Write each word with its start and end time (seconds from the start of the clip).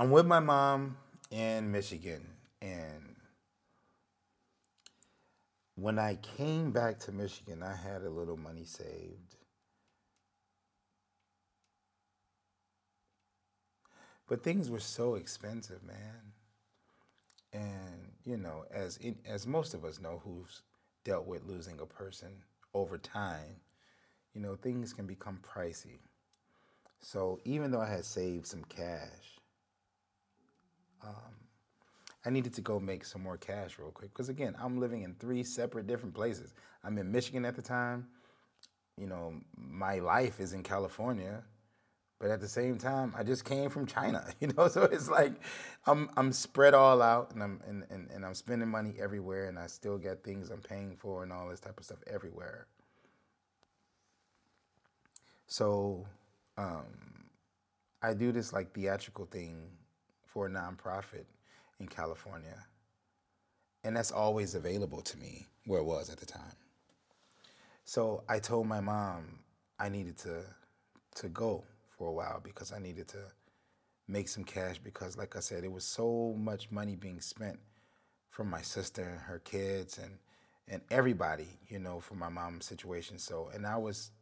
I'm 0.00 0.10
with 0.10 0.24
my 0.24 0.40
mom 0.40 0.96
in 1.30 1.70
Michigan, 1.70 2.26
and 2.62 3.16
when 5.74 5.98
I 5.98 6.14
came 6.38 6.70
back 6.70 6.98
to 7.00 7.12
Michigan, 7.12 7.62
I 7.62 7.76
had 7.76 8.00
a 8.00 8.08
little 8.08 8.38
money 8.38 8.64
saved. 8.64 9.36
But 14.26 14.42
things 14.42 14.70
were 14.70 14.80
so 14.80 15.16
expensive, 15.16 15.82
man. 15.82 16.32
And 17.52 18.12
you 18.24 18.38
know, 18.38 18.64
as 18.70 18.96
in, 18.96 19.18
as 19.28 19.46
most 19.46 19.74
of 19.74 19.84
us 19.84 20.00
know, 20.00 20.22
who's 20.24 20.62
dealt 21.04 21.26
with 21.26 21.44
losing 21.44 21.78
a 21.78 21.84
person 21.84 22.30
over 22.72 22.96
time, 22.96 23.60
you 24.32 24.40
know, 24.40 24.54
things 24.54 24.94
can 24.94 25.06
become 25.06 25.40
pricey. 25.42 25.98
So 27.02 27.38
even 27.44 27.70
though 27.70 27.82
I 27.82 27.90
had 27.90 28.06
saved 28.06 28.46
some 28.46 28.64
cash, 28.64 29.39
um, 31.02 31.34
I 32.24 32.30
needed 32.30 32.54
to 32.54 32.60
go 32.60 32.78
make 32.78 33.04
some 33.04 33.22
more 33.22 33.36
cash 33.36 33.78
real 33.78 33.90
quick. 33.90 34.12
Because 34.12 34.28
again, 34.28 34.54
I'm 34.60 34.78
living 34.78 35.02
in 35.02 35.14
three 35.14 35.42
separate 35.42 35.86
different 35.86 36.14
places. 36.14 36.54
I'm 36.84 36.98
in 36.98 37.10
Michigan 37.10 37.44
at 37.44 37.56
the 37.56 37.62
time. 37.62 38.08
You 38.96 39.06
know, 39.06 39.34
my 39.56 40.00
life 40.00 40.40
is 40.40 40.52
in 40.52 40.62
California. 40.62 41.42
But 42.18 42.30
at 42.30 42.40
the 42.42 42.48
same 42.48 42.76
time, 42.76 43.14
I 43.16 43.22
just 43.22 43.46
came 43.46 43.70
from 43.70 43.86
China, 43.86 44.26
you 44.40 44.48
know. 44.48 44.68
So 44.68 44.82
it's 44.82 45.08
like 45.08 45.32
I'm 45.86 46.10
I'm 46.18 46.32
spread 46.32 46.74
all 46.74 47.00
out, 47.00 47.32
and 47.32 47.42
I'm 47.42 47.62
and, 47.66 47.86
and, 47.88 48.10
and 48.10 48.26
I'm 48.26 48.34
spending 48.34 48.68
money 48.68 48.94
everywhere, 49.00 49.46
and 49.46 49.58
I 49.58 49.66
still 49.68 49.96
get 49.96 50.22
things 50.22 50.50
I'm 50.50 50.60
paying 50.60 50.96
for 50.96 51.22
and 51.22 51.32
all 51.32 51.48
this 51.48 51.60
type 51.60 51.78
of 51.78 51.84
stuff 51.86 52.00
everywhere. 52.06 52.66
So 55.46 56.06
um, 56.58 56.84
I 58.02 58.12
do 58.12 58.32
this 58.32 58.52
like 58.52 58.74
theatrical 58.74 59.24
thing 59.24 59.70
for 60.32 60.46
a 60.46 60.50
nonprofit 60.50 61.24
in 61.78 61.88
California, 61.88 62.66
and 63.84 63.96
that's 63.96 64.12
always 64.12 64.54
available 64.54 65.02
to 65.02 65.18
me 65.18 65.46
where 65.66 65.80
it 65.80 65.84
was 65.84 66.10
at 66.10 66.18
the 66.18 66.26
time. 66.26 66.56
So 67.84 68.22
I 68.28 68.38
told 68.38 68.66
my 68.66 68.80
mom 68.80 69.40
I 69.78 69.88
needed 69.88 70.16
to 70.18 70.42
to 71.16 71.28
go 71.28 71.64
for 71.88 72.08
a 72.08 72.12
while 72.12 72.40
because 72.42 72.72
I 72.72 72.78
needed 72.78 73.08
to 73.08 73.18
make 74.06 74.28
some 74.28 74.44
cash 74.44 74.78
because, 74.78 75.16
like 75.16 75.36
I 75.36 75.40
said, 75.40 75.64
it 75.64 75.72
was 75.72 75.84
so 75.84 76.34
much 76.38 76.70
money 76.70 76.94
being 76.96 77.20
spent 77.20 77.58
from 78.30 78.48
my 78.48 78.62
sister 78.62 79.02
and 79.02 79.20
her 79.20 79.40
kids 79.40 79.98
and 79.98 80.18
and 80.68 80.82
everybody, 80.90 81.58
you 81.68 81.80
know, 81.80 81.98
for 81.98 82.14
my 82.14 82.28
mom's 82.28 82.64
situation. 82.64 83.18
So, 83.18 83.50
and 83.52 83.66
I 83.66 83.76
was 83.76 84.12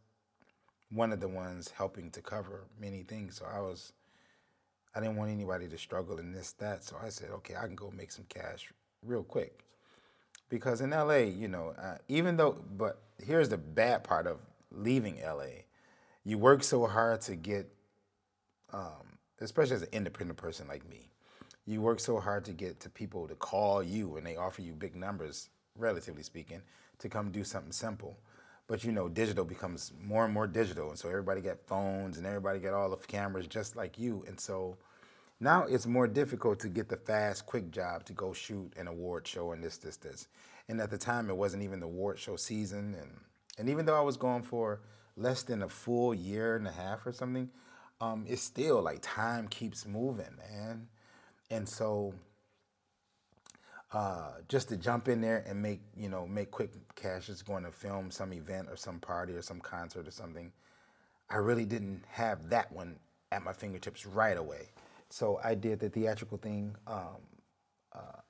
one 0.91 1.13
of 1.13 1.21
the 1.21 1.29
ones 1.29 1.71
helping 1.77 2.11
to 2.13 2.23
cover 2.23 2.65
many 2.81 3.03
things. 3.03 3.37
So 3.37 3.45
I 3.45 3.61
was, 3.61 3.93
I 4.95 5.01
didn't 5.01 5.17
want 5.17 5.31
anybody 5.31 5.69
to 5.69 5.79
struggle 5.79 6.19
in 6.19 6.33
this, 6.33 6.53
that. 6.53 6.85
So 6.85 6.97
I 7.03 7.09
said, 7.09 7.31
okay, 7.31 7.55
I 7.57 7.67
can 7.67 7.77
go 7.77 7.93
make 7.97 8.11
some 8.11 8.25
cash 8.29 8.71
real 9.05 9.23
quick. 9.23 9.65
Because 10.49 10.81
in 10.81 10.91
LA, 10.91 11.17
you 11.17 11.49
know, 11.49 11.75
uh, 11.81 11.99
even 12.09 12.37
though, 12.37 12.59
but 12.77 13.03
here's 13.25 13.49
the 13.49 13.59
bad 13.59 14.03
part 14.03 14.27
of 14.27 14.39
leaving 14.73 15.21
LA 15.23 15.65
you 16.25 16.37
work 16.37 16.63
so 16.63 16.87
hard 16.87 17.23
to 17.23 17.37
get, 17.37 17.67
um, 18.71 19.17
especially 19.41 19.77
as 19.77 19.83
an 19.83 19.89
independent 19.93 20.39
person 20.39 20.69
like 20.69 20.87
me, 20.87 21.09
you 21.65 21.81
work 21.81 22.01
so 22.01 22.21
hard 22.21 22.45
to 22.45 22.53
get 22.53 22.81
to 22.81 22.91
people 22.91 23.27
to 23.29 23.35
call 23.35 23.83
you 23.83 24.17
and 24.17 24.27
they 24.27 24.37
offer 24.37 24.61
you 24.61 24.75
big 24.75 24.95
numbers, 24.95 25.49
relatively 25.75 26.23
speaking, 26.23 26.61
to 26.99 27.09
come 27.09 27.31
do 27.31 27.45
something 27.45 27.73
simple. 27.73 28.19
But 28.69 28.85
you 28.85 28.93
know, 28.93 29.09
digital 29.09 29.45
becomes 29.45 29.93
more 30.01 30.25
and 30.25 30.33
more 30.33 30.47
digital, 30.47 30.91
and 30.91 30.99
so 30.99 31.09
everybody 31.09 31.41
got 31.41 31.59
phones 31.67 32.19
and 32.19 32.27
everybody 32.27 32.61
got 32.61 32.75
all 32.75 32.91
the 32.91 32.97
cameras 32.97 33.47
just 33.49 33.75
like 33.75 33.99
you, 33.99 34.25
and 34.29 34.39
so 34.39 34.77
now 35.41 35.65
it's 35.65 35.87
more 35.87 36.07
difficult 36.07 36.61
to 36.61 36.69
get 36.69 36.89
the 36.89 36.97
fast, 36.97 37.47
quick 37.47 37.71
job 37.71 38.05
to 38.05 38.13
go 38.13 38.33
shoot 38.33 38.73
an 38.77 38.87
award 38.87 39.27
show 39.27 39.53
and 39.53 39.65
this, 39.65 39.79
this, 39.79 39.97
this. 39.97 40.29
And 40.69 40.81
at 40.81 40.91
the 40.91 40.99
time, 40.99 41.31
it 41.31 41.37
wasn't 41.37 41.63
even 41.63 41.81
the 41.81 41.87
award 41.87 42.19
show 42.19 42.37
season, 42.37 42.95
and 43.01 43.11
and 43.59 43.69
even 43.69 43.87
though 43.87 43.99
I 43.99 44.03
was 44.03 44.17
going 44.17 44.43
for 44.43 44.81
less 45.17 45.43
than 45.43 45.63
a 45.63 45.69
full 45.69 46.15
year 46.15 46.57
and 46.57 46.69
a 46.69 46.73
half 46.73 47.07
or 47.07 47.13
something, 47.13 47.51
um, 48.01 48.25
it's 48.29 48.43
still 48.43 48.83
like 48.83 48.99
time 49.03 49.49
keeps 49.49 49.87
moving, 49.87 50.37
man. 50.51 50.89
And 51.51 51.69
so 51.69 52.15
uh, 53.93 54.33
just 54.49 54.69
to 54.69 54.77
jump 54.77 55.09
in 55.09 55.21
there 55.21 55.45
and 55.47 55.63
make, 55.63 55.81
you 55.97 56.09
know, 56.09 56.27
make 56.27 56.51
quick 56.51 56.71
cash 56.95 57.27
just 57.27 57.47
going 57.47 57.65
to 57.65 57.71
film 57.71 58.11
some 58.11 58.33
event 58.33 58.69
or 58.71 58.77
some 58.77 58.99
party 59.01 59.33
or 59.33 59.43
some 59.43 59.61
concert 59.61 60.07
or 60.07 60.11
something, 60.11 60.53
I 61.31 61.37
really 61.37 61.65
didn't 61.65 62.05
have 62.11 62.51
that 62.51 62.71
one 62.73 62.97
at 63.33 63.43
my 63.43 63.53
fingertips 63.53 64.07
right 64.07 64.37
away. 64.37 64.69
So 65.11 65.41
I 65.43 65.55
did 65.55 65.81
the 65.81 65.89
theatrical 65.89 66.39
thing 66.39 66.77
um, 66.87 67.17
uh, 67.95 68.21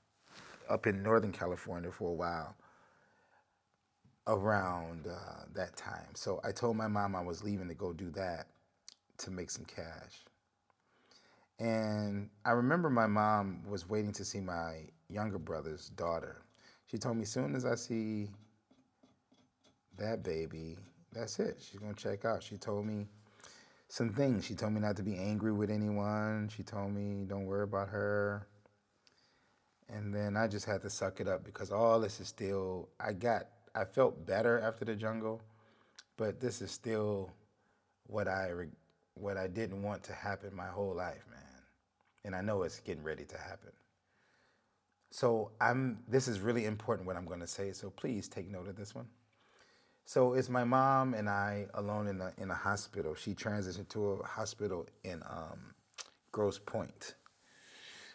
up 0.73 0.87
in 0.87 1.03
Northern 1.03 1.33
California 1.33 1.91
for 1.91 2.11
a 2.11 2.15
while 2.15 2.55
around 4.29 5.07
uh, 5.07 5.45
that 5.55 5.77
time. 5.77 6.15
So 6.15 6.41
I 6.45 6.53
told 6.53 6.77
my 6.77 6.87
mom 6.87 7.17
I 7.17 7.23
was 7.23 7.43
leaving 7.43 7.69
to 7.69 7.75
go 7.75 7.93
do 7.93 8.11
that 8.11 8.47
to 9.19 9.31
make 9.31 9.51
some 9.51 9.65
cash. 9.65 10.25
And 11.59 12.31
I 12.45 12.51
remember 12.51 12.91
my 12.91 13.09
mom 13.09 13.63
was 13.69 13.89
waiting 13.89 14.13
to 14.13 14.25
see 14.25 14.41
my 14.41 14.83
younger 15.09 15.39
brother's 15.39 15.89
daughter. 15.91 16.43
She 16.87 16.99
told 16.99 17.17
me, 17.17 17.25
soon 17.25 17.55
as 17.55 17.65
I 17.65 17.75
see 17.75 18.31
that 19.99 20.23
baby, 20.23 20.77
that's 21.13 21.39
it. 21.39 21.59
She's 21.61 21.81
gonna 21.81 21.95
check 21.95 22.25
out. 22.25 22.43
She 22.43 22.57
told 22.57 22.87
me 22.87 23.07
some 23.89 24.11
things. 24.11 24.45
She 24.45 24.55
told 24.55 24.73
me 24.73 24.81
not 24.81 24.97
to 24.97 25.03
be 25.03 25.17
angry 25.17 25.53
with 25.53 25.71
anyone. 25.71 26.51
She 26.55 26.63
told 26.63 26.93
me 26.93 27.25
don't 27.25 27.47
worry 27.47 27.65
about 27.65 27.89
her. 27.89 28.47
And 29.89 30.15
then 30.15 30.37
I 30.37 30.47
just 30.47 30.67
had 30.67 30.83
to 30.83 30.91
suck 30.91 31.21
it 31.21 31.29
up 31.29 31.45
because 31.45 31.73
all 31.73 31.99
this 31.99 32.21
is 32.21 32.29
still 32.29 32.91
I 33.01 33.13
got 33.13 33.47
I 33.75 33.85
felt 33.85 34.27
better 34.27 34.61
after 34.61 34.85
the 34.85 34.95
jungle, 34.95 35.41
but 36.17 36.41
this 36.41 36.61
is 36.61 36.71
still 36.71 37.33
what 38.07 38.29
I 38.29 38.51
what 39.15 39.37
I 39.37 39.49
didn't 39.49 39.83
want 39.83 40.03
to 40.05 40.13
happen 40.13 40.55
my 40.55 40.67
whole 40.67 40.95
life, 40.95 41.25
man. 41.31 41.39
And 42.25 42.37
I 42.37 42.43
know 42.43 42.63
it's 42.63 42.81
getting 42.81 43.03
ready 43.03 43.25
to 43.25 43.39
happen. 43.39 43.73
So 45.11 45.51
I'm 45.61 45.99
this 46.09 46.29
is 46.29 46.41
really 46.41 46.67
important 46.67 47.07
what 47.07 47.17
I'm 47.17 47.25
going 47.25 47.41
to 47.41 47.47
say, 47.47 47.73
so 47.73 47.91
please 47.91 48.29
take 48.29 48.51
note 48.51 48.69
of 48.69 48.77
this 48.77 48.95
one. 48.95 49.07
So 50.05 50.35
it's 50.35 50.49
my 50.49 50.65
mom 50.65 51.15
and 51.15 51.29
I 51.29 51.67
alone 51.75 52.09
in 52.09 52.21
a 52.21 52.33
in 52.39 52.51
a 52.51 52.55
hospital. 52.55 53.15
She 53.15 53.35
transitioned 53.35 53.89
to 53.91 54.13
a 54.13 54.27
hospital 54.27 54.87
in 55.05 55.23
um, 55.29 55.75
Grosse 56.33 56.59
Pointe. 56.59 57.15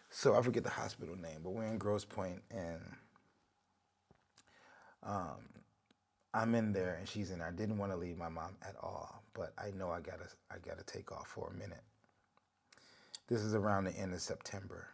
So 0.10 0.36
I 0.36 0.42
forget 0.42 0.64
the 0.64 0.70
hospital 0.70 1.16
name, 1.16 1.40
but 1.44 1.52
we're 1.52 1.66
in 1.66 1.78
Grosse 1.78 2.06
Pointe 2.06 2.42
and 2.52 2.82
um, 5.02 5.50
I'm 6.34 6.56
in 6.56 6.74
there 6.74 6.96
and 6.96 7.08
she's 7.08 7.32
in 7.32 7.40
there. 7.40 7.48
I 7.48 7.52
didn't 7.52 7.78
want 7.78 7.92
to 7.92 7.98
leave 7.98 8.18
my 8.18 8.30
mom 8.30 8.56
at 8.62 8.76
all, 8.82 9.24
but 9.34 9.54
I 9.58 9.72
know 9.72 9.92
I 9.92 10.00
gotta 10.00 10.28
I 10.52 10.56
gotta 10.66 10.84
take 10.84 11.12
off 11.12 11.28
for 11.28 11.52
a 11.54 11.58
minute. 11.58 11.84
This 13.28 13.42
is 13.42 13.56
around 13.56 13.86
the 13.86 13.92
end 13.92 14.14
of 14.14 14.22
September. 14.22 14.88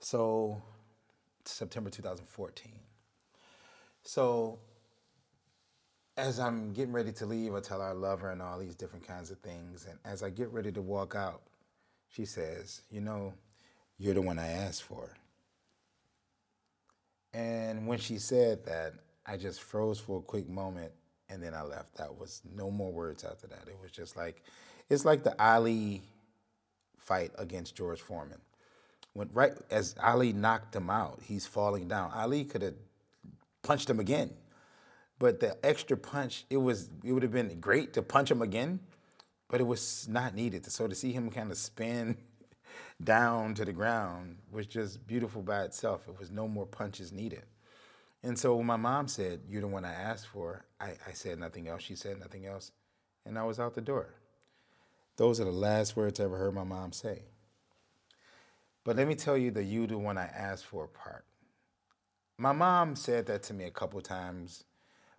So 0.00 0.60
September 1.44 1.90
2014. 1.90 2.72
So 4.02 4.58
as 6.16 6.40
I'm 6.40 6.72
getting 6.72 6.92
ready 6.92 7.12
to 7.12 7.26
leave, 7.26 7.54
I 7.54 7.60
tell 7.60 7.80
her 7.80 7.88
I 7.88 7.92
love 7.92 8.20
her 8.20 8.30
and 8.30 8.42
all 8.42 8.58
these 8.58 8.74
different 8.74 9.06
kinds 9.06 9.30
of 9.30 9.38
things. 9.38 9.86
And 9.88 9.98
as 10.04 10.22
I 10.22 10.30
get 10.30 10.50
ready 10.50 10.72
to 10.72 10.82
walk 10.82 11.14
out, 11.14 11.42
she 12.08 12.24
says, 12.24 12.82
You 12.90 13.00
know, 13.00 13.34
you're 13.98 14.14
the 14.14 14.22
one 14.22 14.38
I 14.38 14.48
asked 14.48 14.82
for. 14.82 15.10
And 17.32 17.86
when 17.86 17.98
she 17.98 18.18
said 18.18 18.64
that, 18.64 18.94
I 19.24 19.36
just 19.36 19.62
froze 19.62 20.00
for 20.00 20.18
a 20.18 20.22
quick 20.22 20.48
moment 20.48 20.92
and 21.28 21.42
then 21.42 21.54
I 21.54 21.62
left. 21.62 21.96
That 21.96 22.18
was 22.18 22.42
no 22.56 22.70
more 22.70 22.92
words 22.92 23.22
after 23.22 23.46
that. 23.46 23.68
It 23.68 23.76
was 23.80 23.92
just 23.92 24.16
like, 24.16 24.42
it's 24.88 25.04
like 25.04 25.22
the 25.22 25.40
Ali 25.40 26.02
fight 26.98 27.30
against 27.38 27.76
George 27.76 28.00
Foreman. 28.00 28.40
When 29.12 29.28
right 29.32 29.52
as 29.70 29.94
Ali 30.02 30.32
knocked 30.32 30.74
him 30.74 30.88
out, 30.88 31.20
he's 31.22 31.46
falling 31.46 31.88
down. 31.88 32.12
Ali 32.14 32.44
could 32.44 32.62
have 32.62 32.74
punched 33.62 33.90
him 33.90 34.00
again, 34.00 34.30
but 35.18 35.40
the 35.40 35.56
extra 35.64 35.96
punch, 35.96 36.44
it 36.48 36.58
was 36.58 36.90
it 37.04 37.12
would 37.12 37.22
have 37.22 37.32
been 37.32 37.60
great 37.60 37.92
to 37.94 38.02
punch 38.02 38.30
him 38.30 38.42
again, 38.42 38.80
but 39.48 39.60
it 39.60 39.64
was 39.64 40.06
not 40.08 40.34
needed. 40.34 40.64
So 40.70 40.86
to 40.86 40.94
see 40.94 41.12
him 41.12 41.30
kind 41.30 41.50
of 41.50 41.58
spin 41.58 42.16
down 43.04 43.54
to 43.54 43.64
the 43.64 43.72
ground 43.72 44.36
was 44.50 44.66
just 44.66 45.06
beautiful 45.06 45.42
by 45.42 45.62
itself. 45.62 46.08
It 46.08 46.18
was 46.18 46.30
no 46.30 46.46
more 46.46 46.66
punches 46.66 47.12
needed. 47.12 47.42
And 48.22 48.38
so 48.38 48.56
when 48.56 48.66
my 48.66 48.76
mom 48.76 49.08
said, 49.08 49.40
You're 49.48 49.62
the 49.62 49.68
one 49.68 49.84
I 49.84 49.92
asked 49.92 50.26
for, 50.26 50.64
I, 50.80 50.90
I 51.06 51.12
said 51.12 51.38
nothing 51.38 51.68
else. 51.68 51.82
She 51.82 51.96
said 51.96 52.18
nothing 52.20 52.46
else. 52.46 52.72
And 53.26 53.38
I 53.38 53.44
was 53.44 53.58
out 53.58 53.74
the 53.74 53.80
door. 53.80 54.14
Those 55.16 55.40
are 55.40 55.44
the 55.44 55.50
last 55.50 55.96
words 55.96 56.20
I 56.20 56.24
ever 56.24 56.38
heard 56.38 56.54
my 56.54 56.64
mom 56.64 56.92
say. 56.92 57.22
But 58.84 58.96
let 58.96 59.06
me 59.06 59.14
tell 59.14 59.36
you 59.36 59.50
the 59.50 59.62
you 59.62 59.86
the 59.86 59.98
one 59.98 60.16
I 60.16 60.24
asked 60.26 60.64
for 60.66 60.84
a 60.84 60.88
part. 60.88 61.24
My 62.38 62.52
mom 62.52 62.96
said 62.96 63.26
that 63.26 63.42
to 63.44 63.54
me 63.54 63.64
a 63.64 63.70
couple 63.70 64.00
times, 64.00 64.64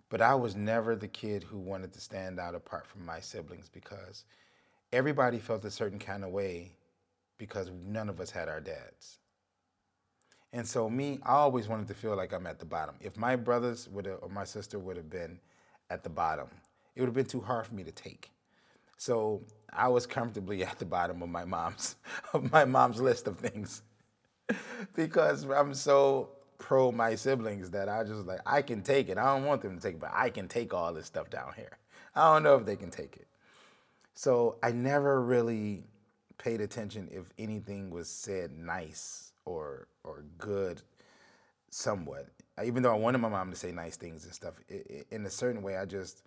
but 0.08 0.20
I 0.20 0.34
was 0.34 0.56
never 0.56 0.96
the 0.96 1.06
kid 1.06 1.44
who 1.44 1.58
wanted 1.58 1.92
to 1.92 2.00
stand 2.00 2.40
out 2.40 2.56
apart 2.56 2.86
from 2.88 3.06
my 3.06 3.20
siblings 3.20 3.68
because 3.68 4.24
everybody 4.92 5.38
felt 5.38 5.64
a 5.64 5.70
certain 5.70 6.00
kind 6.00 6.24
of 6.24 6.30
way 6.30 6.72
because 7.38 7.70
none 7.86 8.08
of 8.08 8.20
us 8.20 8.30
had 8.30 8.48
our 8.48 8.60
dads. 8.60 9.18
And 10.52 10.66
so 10.66 10.90
me, 10.90 11.20
I 11.22 11.34
always 11.34 11.68
wanted 11.68 11.86
to 11.88 11.94
feel 11.94 12.16
like 12.16 12.32
I'm 12.32 12.48
at 12.48 12.58
the 12.58 12.66
bottom. 12.66 12.96
If 13.00 13.16
my 13.16 13.36
brothers 13.36 13.88
would 13.88 14.06
have 14.06 14.18
or 14.20 14.28
my 14.28 14.44
sister 14.44 14.80
would 14.80 14.96
have 14.96 15.08
been 15.08 15.38
at 15.88 16.02
the 16.02 16.10
bottom, 16.10 16.48
it 16.96 17.00
would 17.00 17.06
have 17.06 17.14
been 17.14 17.24
too 17.24 17.40
hard 17.40 17.66
for 17.66 17.74
me 17.74 17.84
to 17.84 17.92
take. 17.92 18.31
So 19.02 19.42
I 19.72 19.88
was 19.88 20.06
comfortably 20.06 20.62
at 20.64 20.78
the 20.78 20.84
bottom 20.84 21.24
of 21.24 21.28
my 21.28 21.44
mom's 21.44 21.96
of 22.32 22.52
my 22.52 22.64
mom's 22.64 23.00
list 23.00 23.26
of 23.26 23.36
things. 23.36 23.82
because 24.94 25.44
I'm 25.44 25.74
so 25.74 26.28
pro 26.58 26.92
my 26.92 27.16
siblings 27.16 27.70
that 27.70 27.88
I 27.88 28.04
just 28.04 28.26
like 28.26 28.38
I 28.46 28.62
can 28.62 28.80
take 28.80 29.08
it. 29.08 29.18
I 29.18 29.24
don't 29.34 29.44
want 29.44 29.60
them 29.62 29.74
to 29.74 29.82
take 29.82 29.94
it, 29.94 30.00
but 30.00 30.12
I 30.14 30.30
can 30.30 30.46
take 30.46 30.72
all 30.72 30.94
this 30.94 31.06
stuff 31.06 31.30
down 31.30 31.52
here. 31.56 31.78
I 32.14 32.32
don't 32.32 32.44
know 32.44 32.54
if 32.54 32.64
they 32.64 32.76
can 32.76 32.92
take 32.92 33.16
it. 33.16 33.26
So 34.14 34.58
I 34.62 34.70
never 34.70 35.20
really 35.20 35.82
paid 36.38 36.60
attention 36.60 37.08
if 37.10 37.24
anything 37.40 37.90
was 37.90 38.08
said 38.08 38.52
nice 38.56 39.32
or 39.44 39.88
or 40.04 40.22
good 40.38 40.80
somewhat. 41.70 42.28
Even 42.64 42.84
though 42.84 42.92
I 42.92 42.98
wanted 42.98 43.18
my 43.18 43.30
mom 43.30 43.50
to 43.50 43.56
say 43.56 43.72
nice 43.72 43.96
things 43.96 44.24
and 44.26 44.32
stuff, 44.32 44.60
it, 44.68 44.86
it, 44.88 45.06
in 45.10 45.26
a 45.26 45.30
certain 45.30 45.62
way, 45.62 45.76
I 45.76 45.86
just 45.86 46.22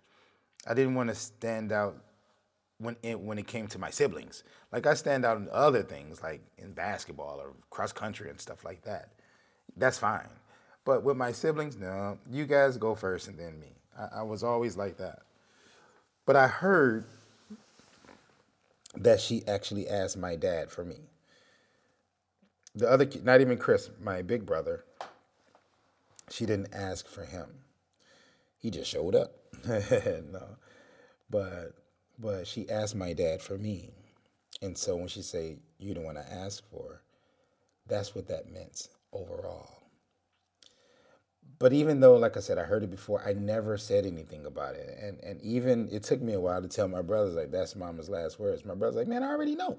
I 0.66 0.74
didn't 0.74 0.94
want 0.94 1.08
to 1.08 1.14
stand 1.14 1.72
out 1.72 2.02
when 2.78 2.96
it 3.02 3.18
when 3.18 3.38
it 3.38 3.46
came 3.46 3.66
to 3.68 3.78
my 3.78 3.90
siblings. 3.90 4.44
Like 4.72 4.86
I 4.86 4.94
stand 4.94 5.24
out 5.24 5.38
in 5.38 5.48
other 5.50 5.82
things, 5.82 6.22
like 6.22 6.42
in 6.58 6.72
basketball 6.72 7.40
or 7.40 7.52
cross 7.70 7.92
country 7.92 8.30
and 8.30 8.40
stuff 8.40 8.64
like 8.64 8.82
that. 8.82 9.10
That's 9.76 9.98
fine. 9.98 10.28
But 10.84 11.02
with 11.02 11.16
my 11.16 11.32
siblings, 11.32 11.76
no, 11.76 12.18
you 12.30 12.46
guys 12.46 12.76
go 12.76 12.94
first 12.94 13.28
and 13.28 13.38
then 13.38 13.58
me. 13.58 13.72
I, 13.98 14.20
I 14.20 14.22
was 14.22 14.42
always 14.42 14.76
like 14.76 14.98
that. 14.98 15.20
But 16.24 16.36
I 16.36 16.46
heard 16.46 17.06
that 18.94 19.20
she 19.20 19.46
actually 19.46 19.88
asked 19.88 20.16
my 20.16 20.36
dad 20.36 20.70
for 20.70 20.84
me. 20.84 20.96
The 22.74 22.90
other, 22.90 23.08
not 23.22 23.40
even 23.40 23.58
Chris, 23.58 23.90
my 24.00 24.22
big 24.22 24.44
brother, 24.44 24.84
she 26.30 26.46
didn't 26.46 26.74
ask 26.74 27.08
for 27.08 27.24
him. 27.24 27.46
He 28.58 28.70
just 28.70 28.90
showed 28.90 29.14
up. 29.14 29.32
no, 29.66 30.56
but 31.30 31.72
but 32.18 32.46
she 32.46 32.68
asked 32.68 32.94
my 32.94 33.12
dad 33.12 33.42
for 33.42 33.58
me, 33.58 33.90
and 34.62 34.76
so 34.76 34.96
when 34.96 35.08
she 35.08 35.22
say 35.22 35.58
you 35.78 35.94
don't 35.94 36.04
want 36.04 36.18
to 36.18 36.32
ask 36.32 36.62
for, 36.70 37.02
that's 37.86 38.14
what 38.14 38.28
that 38.28 38.52
meant 38.52 38.88
overall. 39.12 39.70
But 41.58 41.72
even 41.72 42.00
though, 42.00 42.16
like 42.16 42.36
I 42.36 42.40
said, 42.40 42.58
I 42.58 42.64
heard 42.64 42.82
it 42.84 42.90
before, 42.90 43.22
I 43.26 43.32
never 43.32 43.78
said 43.78 44.04
anything 44.04 44.44
about 44.44 44.74
it. 44.74 44.98
And 45.00 45.18
and 45.22 45.40
even 45.40 45.88
it 45.90 46.02
took 46.02 46.20
me 46.20 46.34
a 46.34 46.40
while 46.40 46.60
to 46.60 46.68
tell 46.68 46.88
my 46.88 47.00
brothers 47.02 47.34
like 47.34 47.50
that's 47.50 47.74
mama's 47.74 48.10
last 48.10 48.38
words. 48.38 48.64
My 48.64 48.74
brother's 48.74 48.96
like, 48.96 49.08
man, 49.08 49.22
I 49.22 49.30
already 49.30 49.54
know. 49.56 49.78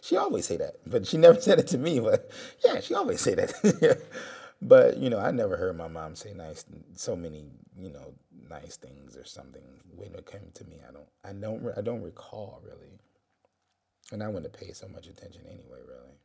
She 0.00 0.16
always 0.16 0.46
say 0.46 0.56
that, 0.56 0.76
but 0.86 1.06
she 1.06 1.16
never 1.18 1.40
said 1.40 1.58
it 1.58 1.66
to 1.68 1.78
me. 1.78 2.00
But 2.00 2.30
yeah, 2.64 2.80
she 2.80 2.94
always 2.94 3.20
say 3.20 3.34
that. 3.34 4.02
but 4.60 4.96
you 4.98 5.10
know, 5.10 5.18
I 5.18 5.30
never 5.30 5.56
heard 5.56 5.76
my 5.76 5.88
mom 5.88 6.16
say 6.16 6.32
nice, 6.34 6.64
so 6.94 7.14
many 7.16 7.44
you 7.78 7.90
know 7.90 8.14
nice 8.48 8.76
things 8.76 9.16
or 9.16 9.24
something 9.24 9.62
when 9.94 10.14
it 10.14 10.26
came 10.26 10.50
to 10.54 10.64
me. 10.64 10.78
I 10.88 10.92
don't, 10.92 11.08
I 11.24 11.32
don't, 11.32 11.78
I 11.78 11.80
don't 11.80 12.02
recall 12.02 12.60
really, 12.64 12.98
and 14.12 14.22
I 14.22 14.28
wouldn't 14.28 14.52
pay 14.52 14.72
so 14.72 14.88
much 14.88 15.06
attention 15.06 15.42
anyway, 15.46 15.80
really. 15.86 16.18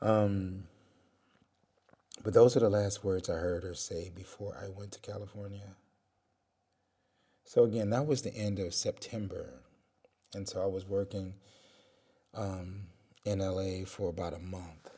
Um, 0.00 0.64
but 2.24 2.34
those 2.34 2.56
are 2.56 2.60
the 2.60 2.70
last 2.70 3.04
words 3.04 3.28
I 3.28 3.34
heard 3.34 3.64
her 3.64 3.74
say 3.74 4.10
before 4.14 4.56
I 4.62 4.68
went 4.68 4.92
to 4.92 5.00
California. 5.00 5.76
So 7.44 7.64
again, 7.64 7.90
that 7.90 8.06
was 8.06 8.22
the 8.22 8.34
end 8.34 8.58
of 8.58 8.74
September, 8.74 9.62
and 10.34 10.48
so 10.48 10.62
I 10.62 10.66
was 10.66 10.86
working 10.86 11.34
um, 12.34 12.88
in 13.24 13.40
LA 13.40 13.84
for 13.86 14.10
about 14.10 14.34
a 14.34 14.38
month 14.38 14.90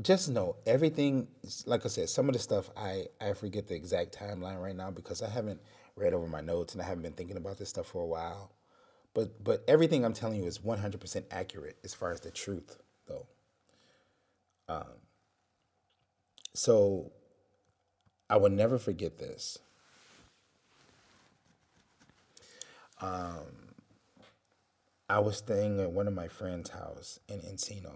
just 0.00 0.28
know 0.28 0.54
everything 0.64 1.26
like 1.66 1.84
i 1.84 1.88
said 1.88 2.08
some 2.08 2.28
of 2.28 2.32
the 2.32 2.38
stuff 2.38 2.70
i 2.76 3.04
i 3.20 3.32
forget 3.32 3.66
the 3.66 3.74
exact 3.74 4.16
timeline 4.16 4.62
right 4.62 4.76
now 4.76 4.90
because 4.90 5.22
i 5.22 5.28
haven't 5.28 5.60
read 5.98 6.14
over 6.14 6.26
my 6.26 6.40
notes 6.40 6.72
and 6.72 6.82
i 6.82 6.86
haven't 6.86 7.02
been 7.02 7.12
thinking 7.12 7.36
about 7.36 7.58
this 7.58 7.68
stuff 7.68 7.86
for 7.86 8.02
a 8.02 8.06
while. 8.06 8.52
But 9.14 9.42
but 9.42 9.64
everything 9.66 10.04
i'm 10.04 10.12
telling 10.12 10.40
you 10.40 10.46
is 10.46 10.58
100% 10.58 11.24
accurate 11.30 11.76
as 11.84 11.94
far 11.94 12.12
as 12.12 12.20
the 12.20 12.30
truth 12.30 12.78
though. 13.06 13.26
Um, 14.68 15.00
so 16.54 17.12
i 18.30 18.36
will 18.36 18.50
never 18.50 18.78
forget 18.78 19.18
this. 19.18 19.58
Um, 23.00 23.74
i 25.08 25.18
was 25.18 25.38
staying 25.38 25.80
at 25.80 25.90
one 25.90 26.06
of 26.06 26.14
my 26.14 26.28
friend's 26.28 26.70
house 26.70 27.18
in 27.28 27.40
encino 27.40 27.92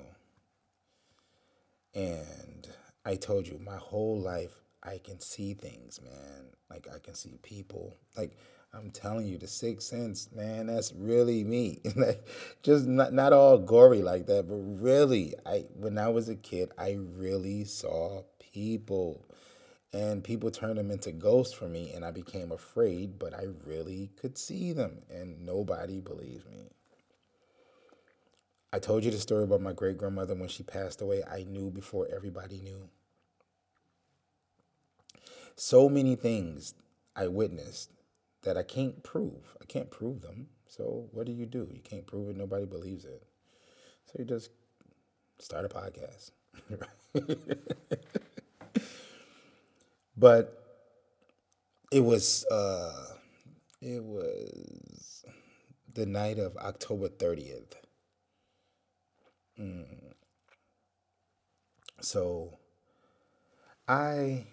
and 1.94 2.68
I 3.04 3.16
told 3.16 3.46
you, 3.46 3.58
my 3.64 3.76
whole 3.76 4.20
life, 4.20 4.54
I 4.82 4.98
can 5.02 5.20
see 5.20 5.54
things, 5.54 6.00
man. 6.02 6.46
Like, 6.70 6.88
I 6.92 6.98
can 6.98 7.14
see 7.14 7.38
people. 7.42 7.96
Like, 8.16 8.36
I'm 8.74 8.90
telling 8.90 9.26
you, 9.26 9.36
the 9.36 9.46
sixth 9.46 9.88
sense, 9.88 10.30
man, 10.34 10.66
that's 10.66 10.92
really 10.92 11.44
me. 11.44 11.80
like, 11.96 12.26
just 12.62 12.86
not, 12.86 13.12
not 13.12 13.32
all 13.32 13.58
gory 13.58 14.02
like 14.02 14.26
that, 14.26 14.48
but 14.48 14.56
really, 14.56 15.34
I 15.44 15.66
when 15.74 15.98
I 15.98 16.08
was 16.08 16.28
a 16.28 16.36
kid, 16.36 16.70
I 16.78 16.98
really 17.16 17.64
saw 17.64 18.22
people. 18.52 19.26
And 19.94 20.24
people 20.24 20.50
turned 20.50 20.78
them 20.78 20.90
into 20.90 21.12
ghosts 21.12 21.52
for 21.52 21.68
me, 21.68 21.92
and 21.92 22.02
I 22.02 22.12
became 22.12 22.50
afraid, 22.50 23.18
but 23.18 23.34
I 23.34 23.48
really 23.66 24.10
could 24.16 24.38
see 24.38 24.72
them, 24.72 25.02
and 25.10 25.44
nobody 25.44 26.00
believed 26.00 26.48
me. 26.50 26.70
I 28.72 28.78
told 28.78 29.04
you 29.04 29.10
the 29.10 29.19
story 29.19 29.44
about 29.44 29.60
my 29.60 29.74
great 29.74 29.98
grandmother 29.98 30.34
when 30.34 30.48
she 30.48 30.62
passed 30.62 31.02
away. 31.02 31.22
I 31.30 31.42
knew 31.42 31.70
before 31.70 32.08
everybody 32.14 32.60
knew. 32.60 32.88
So 35.56 35.90
many 35.90 36.16
things 36.16 36.74
I 37.14 37.28
witnessed 37.28 37.90
that 38.44 38.56
I 38.56 38.62
can't 38.62 39.02
prove. 39.02 39.56
I 39.60 39.66
can't 39.66 39.90
prove 39.90 40.22
them. 40.22 40.48
So 40.66 41.08
what 41.12 41.26
do 41.26 41.32
you 41.32 41.44
do? 41.44 41.69
You 41.70 41.80
can't 41.82 42.06
prove 42.06 42.30
it. 42.30 42.36
Nobody 42.36 42.64
believes 42.64 43.04
it. 43.04 43.22
So 44.06 44.14
you 44.19 44.24
just 44.24 44.50
start 45.38 45.66
a 45.66 45.68
podcast. 45.68 46.30
but 50.16 50.58
it 51.90 52.00
was 52.00 52.47
uh, 52.47 53.16
it 53.82 54.02
was 54.02 55.25
the 55.92 56.06
night 56.06 56.38
of 56.38 56.56
October 56.56 57.08
30th 57.08 57.75
Mm. 59.59 60.14
So 62.00 62.59
I 63.87 64.44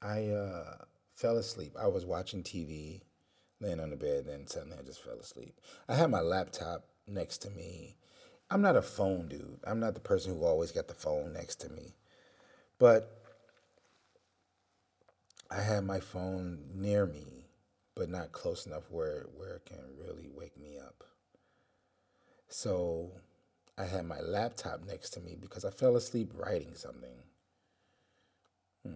I 0.00 0.26
uh, 0.28 0.76
fell 1.14 1.36
asleep. 1.36 1.76
I 1.78 1.86
was 1.86 2.04
watching 2.04 2.42
TV, 2.42 3.02
laying 3.60 3.80
on 3.80 3.90
the 3.90 3.96
bed, 3.96 4.26
and 4.26 4.48
suddenly 4.48 4.78
I 4.78 4.82
just 4.82 5.02
fell 5.02 5.18
asleep. 5.18 5.60
I 5.88 5.94
had 5.94 6.10
my 6.10 6.20
laptop 6.20 6.86
next 7.06 7.38
to 7.38 7.50
me. 7.50 7.96
I'm 8.50 8.62
not 8.62 8.76
a 8.76 8.82
phone 8.82 9.28
dude. 9.28 9.60
I'm 9.64 9.80
not 9.80 9.94
the 9.94 10.00
person 10.00 10.34
who 10.34 10.44
always 10.44 10.72
got 10.72 10.88
the 10.88 10.94
phone 10.94 11.32
next 11.32 11.56
to 11.62 11.68
me. 11.70 11.94
But 12.78 13.22
I 15.50 15.60
had 15.60 15.84
my 15.84 16.00
phone 16.00 16.58
near 16.74 17.06
me, 17.06 17.46
but 17.94 18.08
not 18.08 18.32
close 18.32 18.66
enough 18.66 18.90
where 18.90 19.26
where 19.36 19.56
it 19.56 19.66
can 19.66 19.78
really 19.98 20.28
wake 20.34 20.58
me 20.58 20.78
up. 20.78 21.04
So 22.48 23.12
I 23.78 23.84
had 23.84 24.04
my 24.04 24.20
laptop 24.20 24.84
next 24.86 25.10
to 25.10 25.20
me 25.20 25.36
because 25.40 25.64
I 25.64 25.70
fell 25.70 25.96
asleep 25.96 26.32
writing 26.34 26.74
something. 26.74 27.22
Hmm. 28.86 28.92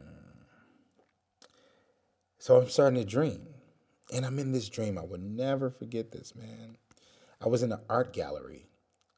So 2.38 2.60
I'm 2.60 2.68
starting 2.68 2.98
to 2.98 3.04
dream. 3.04 3.48
And 4.12 4.24
I'm 4.24 4.38
in 4.38 4.52
this 4.52 4.68
dream. 4.68 4.98
I 4.98 5.04
will 5.04 5.18
never 5.18 5.70
forget 5.70 6.12
this, 6.12 6.34
man. 6.36 6.76
I 7.40 7.48
was 7.48 7.62
in 7.62 7.72
an 7.72 7.80
art 7.90 8.12
gallery 8.12 8.66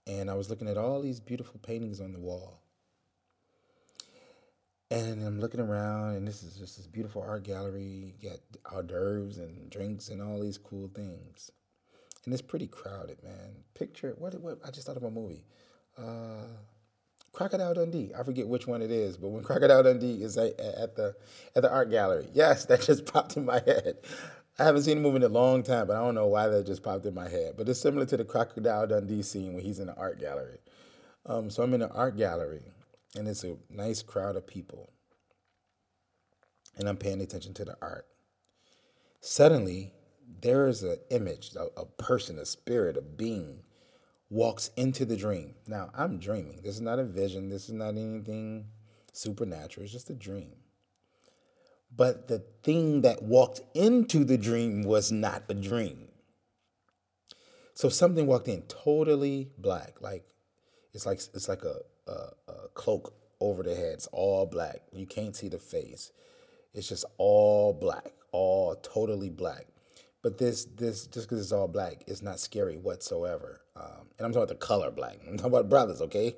and 0.06 0.30
I 0.30 0.34
was 0.34 0.48
looking 0.48 0.68
at 0.68 0.78
all 0.78 1.02
these 1.02 1.20
beautiful 1.20 1.60
paintings 1.60 2.00
on 2.00 2.12
the 2.12 2.20
wall. 2.20 2.62
And 4.90 5.22
I'm 5.22 5.38
looking 5.38 5.60
around, 5.60 6.14
and 6.14 6.26
this 6.26 6.42
is 6.42 6.56
just 6.56 6.78
this 6.78 6.86
beautiful 6.86 7.20
art 7.20 7.42
gallery. 7.42 8.14
You 8.22 8.30
got 8.30 8.38
hors 8.64 8.84
d'oeuvres 8.84 9.36
and 9.36 9.68
drinks 9.68 10.08
and 10.08 10.22
all 10.22 10.40
these 10.40 10.56
cool 10.56 10.88
things 10.94 11.50
and 12.28 12.34
it's 12.34 12.42
pretty 12.42 12.66
crowded, 12.66 13.16
man. 13.24 13.64
Picture 13.72 14.14
what? 14.18 14.38
What? 14.42 14.58
I 14.62 14.70
just 14.70 14.86
thought 14.86 14.98
of 14.98 15.02
a 15.02 15.10
movie, 15.10 15.46
uh, 15.96 16.44
Crocodile 17.32 17.72
Dundee. 17.72 18.10
I 18.18 18.22
forget 18.22 18.46
which 18.46 18.66
one 18.66 18.82
it 18.82 18.90
is, 18.90 19.16
but 19.16 19.28
when 19.28 19.42
Crocodile 19.44 19.82
Dundee 19.82 20.22
is 20.22 20.36
at, 20.36 20.60
at 20.60 20.94
the 20.94 21.16
at 21.56 21.62
the 21.62 21.72
art 21.72 21.90
gallery, 21.90 22.28
yes, 22.34 22.64
that 22.66 22.82
just 22.82 23.10
popped 23.10 23.38
in 23.38 23.46
my 23.46 23.62
head. 23.64 23.96
I 24.58 24.64
haven't 24.64 24.82
seen 24.82 24.98
the 24.98 25.02
movie 25.02 25.16
in 25.16 25.22
a 25.22 25.28
long 25.28 25.62
time, 25.62 25.86
but 25.86 25.96
I 25.96 26.00
don't 26.00 26.16
know 26.16 26.26
why 26.26 26.48
that 26.48 26.66
just 26.66 26.82
popped 26.82 27.06
in 27.06 27.14
my 27.14 27.30
head. 27.30 27.54
But 27.56 27.66
it's 27.66 27.80
similar 27.80 28.04
to 28.04 28.18
the 28.18 28.26
Crocodile 28.26 28.86
Dundee 28.86 29.22
scene 29.22 29.54
when 29.54 29.64
he's 29.64 29.78
in 29.78 29.86
the 29.86 29.96
art 29.96 30.20
gallery. 30.20 30.58
Um, 31.24 31.48
so 31.48 31.62
I'm 31.62 31.72
in 31.72 31.80
the 31.80 31.90
art 31.90 32.18
gallery, 32.18 32.64
and 33.16 33.26
it's 33.26 33.42
a 33.42 33.56
nice 33.70 34.02
crowd 34.02 34.36
of 34.36 34.46
people, 34.46 34.92
and 36.76 36.90
I'm 36.90 36.98
paying 36.98 37.22
attention 37.22 37.54
to 37.54 37.64
the 37.64 37.76
art. 37.80 38.04
Suddenly, 39.22 39.94
there 40.40 40.68
is 40.68 40.82
an 40.82 40.98
image, 41.10 41.50
a, 41.56 41.80
a 41.80 41.86
person, 41.86 42.38
a 42.38 42.46
spirit, 42.46 42.96
a 42.96 43.02
being 43.02 43.60
walks 44.30 44.70
into 44.76 45.04
the 45.04 45.16
dream. 45.16 45.54
Now, 45.66 45.90
I'm 45.94 46.18
dreaming. 46.18 46.60
This 46.62 46.76
is 46.76 46.80
not 46.80 46.98
a 46.98 47.04
vision. 47.04 47.48
This 47.48 47.68
is 47.68 47.74
not 47.74 47.96
anything 47.96 48.66
supernatural. 49.12 49.84
It's 49.84 49.92
just 49.92 50.10
a 50.10 50.14
dream. 50.14 50.52
But 51.94 52.28
the 52.28 52.40
thing 52.62 53.00
that 53.02 53.22
walked 53.22 53.62
into 53.74 54.24
the 54.24 54.36
dream 54.36 54.82
was 54.84 55.10
not 55.10 55.44
a 55.48 55.54
dream. 55.54 56.08
So 57.74 57.88
something 57.88 58.26
walked 58.26 58.48
in 58.48 58.62
totally 58.62 59.50
black, 59.56 60.00
like 60.00 60.24
it's 60.92 61.06
like 61.06 61.20
it's 61.32 61.48
like 61.48 61.62
a, 61.62 61.76
a, 62.08 62.12
a 62.48 62.68
cloak 62.74 63.14
over 63.40 63.62
the 63.62 63.74
head. 63.74 63.92
It's 63.94 64.08
all 64.08 64.46
black. 64.46 64.80
You 64.92 65.06
can't 65.06 65.36
see 65.36 65.48
the 65.48 65.58
face. 65.60 66.10
It's 66.74 66.88
just 66.88 67.04
all 67.18 67.72
black, 67.72 68.12
all 68.32 68.74
totally 68.74 69.30
black. 69.30 69.66
But 70.28 70.36
this 70.36 70.66
this 70.76 71.06
just 71.06 71.26
because 71.26 71.42
it's 71.42 71.52
all 71.52 71.68
black, 71.68 72.04
it's 72.06 72.20
not 72.20 72.38
scary 72.38 72.76
whatsoever. 72.76 73.62
Um, 73.74 74.08
and 74.18 74.26
I'm 74.26 74.32
talking 74.32 74.42
about 74.42 74.48
the 74.48 74.56
color 74.56 74.90
black. 74.90 75.16
I'm 75.26 75.38
talking 75.38 75.54
about 75.54 75.70
brothers, 75.70 76.02
okay? 76.02 76.36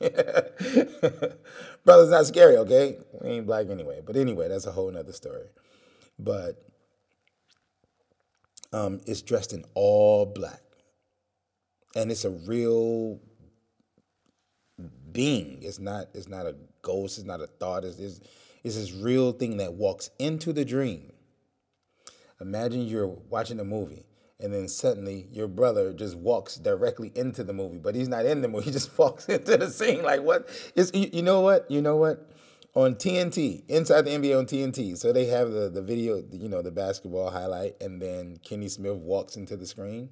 brothers 0.00 2.10
not 2.10 2.26
scary, 2.26 2.56
okay? 2.56 2.98
We 3.20 3.28
ain't 3.28 3.46
black 3.46 3.70
anyway. 3.70 4.00
But 4.04 4.16
anyway, 4.16 4.48
that's 4.48 4.66
a 4.66 4.72
whole 4.72 4.90
nother 4.90 5.12
story. 5.12 5.46
But 6.18 6.60
um, 8.72 9.02
it's 9.06 9.22
dressed 9.22 9.52
in 9.52 9.64
all 9.74 10.26
black. 10.26 10.62
And 11.94 12.10
it's 12.10 12.24
a 12.24 12.30
real 12.30 13.20
being. 15.12 15.60
It's 15.62 15.78
not 15.78 16.08
it's 16.12 16.26
not 16.26 16.46
a 16.46 16.56
ghost, 16.82 17.18
it's 17.18 17.26
not 17.26 17.40
a 17.40 17.46
thought, 17.46 17.84
it's, 17.84 18.00
it's, 18.00 18.18
it's 18.64 18.74
this 18.74 18.92
real 18.92 19.30
thing 19.30 19.58
that 19.58 19.74
walks 19.74 20.10
into 20.18 20.52
the 20.52 20.64
dream. 20.64 21.12
Imagine 22.40 22.86
you're 22.86 23.06
watching 23.06 23.60
a 23.60 23.64
movie 23.64 24.04
and 24.40 24.54
then 24.54 24.68
suddenly 24.68 25.26
your 25.32 25.48
brother 25.48 25.92
just 25.92 26.16
walks 26.16 26.56
directly 26.56 27.10
into 27.14 27.42
the 27.42 27.52
movie, 27.52 27.78
but 27.78 27.94
he's 27.94 28.08
not 28.08 28.24
in 28.24 28.40
the 28.40 28.48
movie. 28.48 28.58
He 28.68 28.72
just 28.72 28.96
walks 28.98 29.28
into 29.28 29.56
the 29.56 29.70
scene. 29.70 30.02
Like 30.02 30.22
what? 30.22 30.48
Is 30.74 30.90
you 30.94 31.22
know 31.22 31.40
what? 31.40 31.70
You 31.70 31.80
know 31.80 31.96
what? 31.96 32.30
On 32.74 32.94
TNT, 32.94 33.64
inside 33.68 34.02
the 34.02 34.10
NBA 34.10 34.38
on 34.38 34.46
TNT, 34.46 34.96
so 34.96 35.12
they 35.12 35.26
have 35.26 35.50
the 35.50 35.68
the 35.68 35.82
video, 35.82 36.22
you 36.30 36.48
know, 36.48 36.62
the 36.62 36.70
basketball 36.70 37.30
highlight, 37.30 37.80
and 37.80 38.00
then 38.00 38.36
Kenny 38.44 38.68
Smith 38.68 38.96
walks 38.96 39.36
into 39.36 39.56
the 39.56 39.66
screen. 39.66 40.10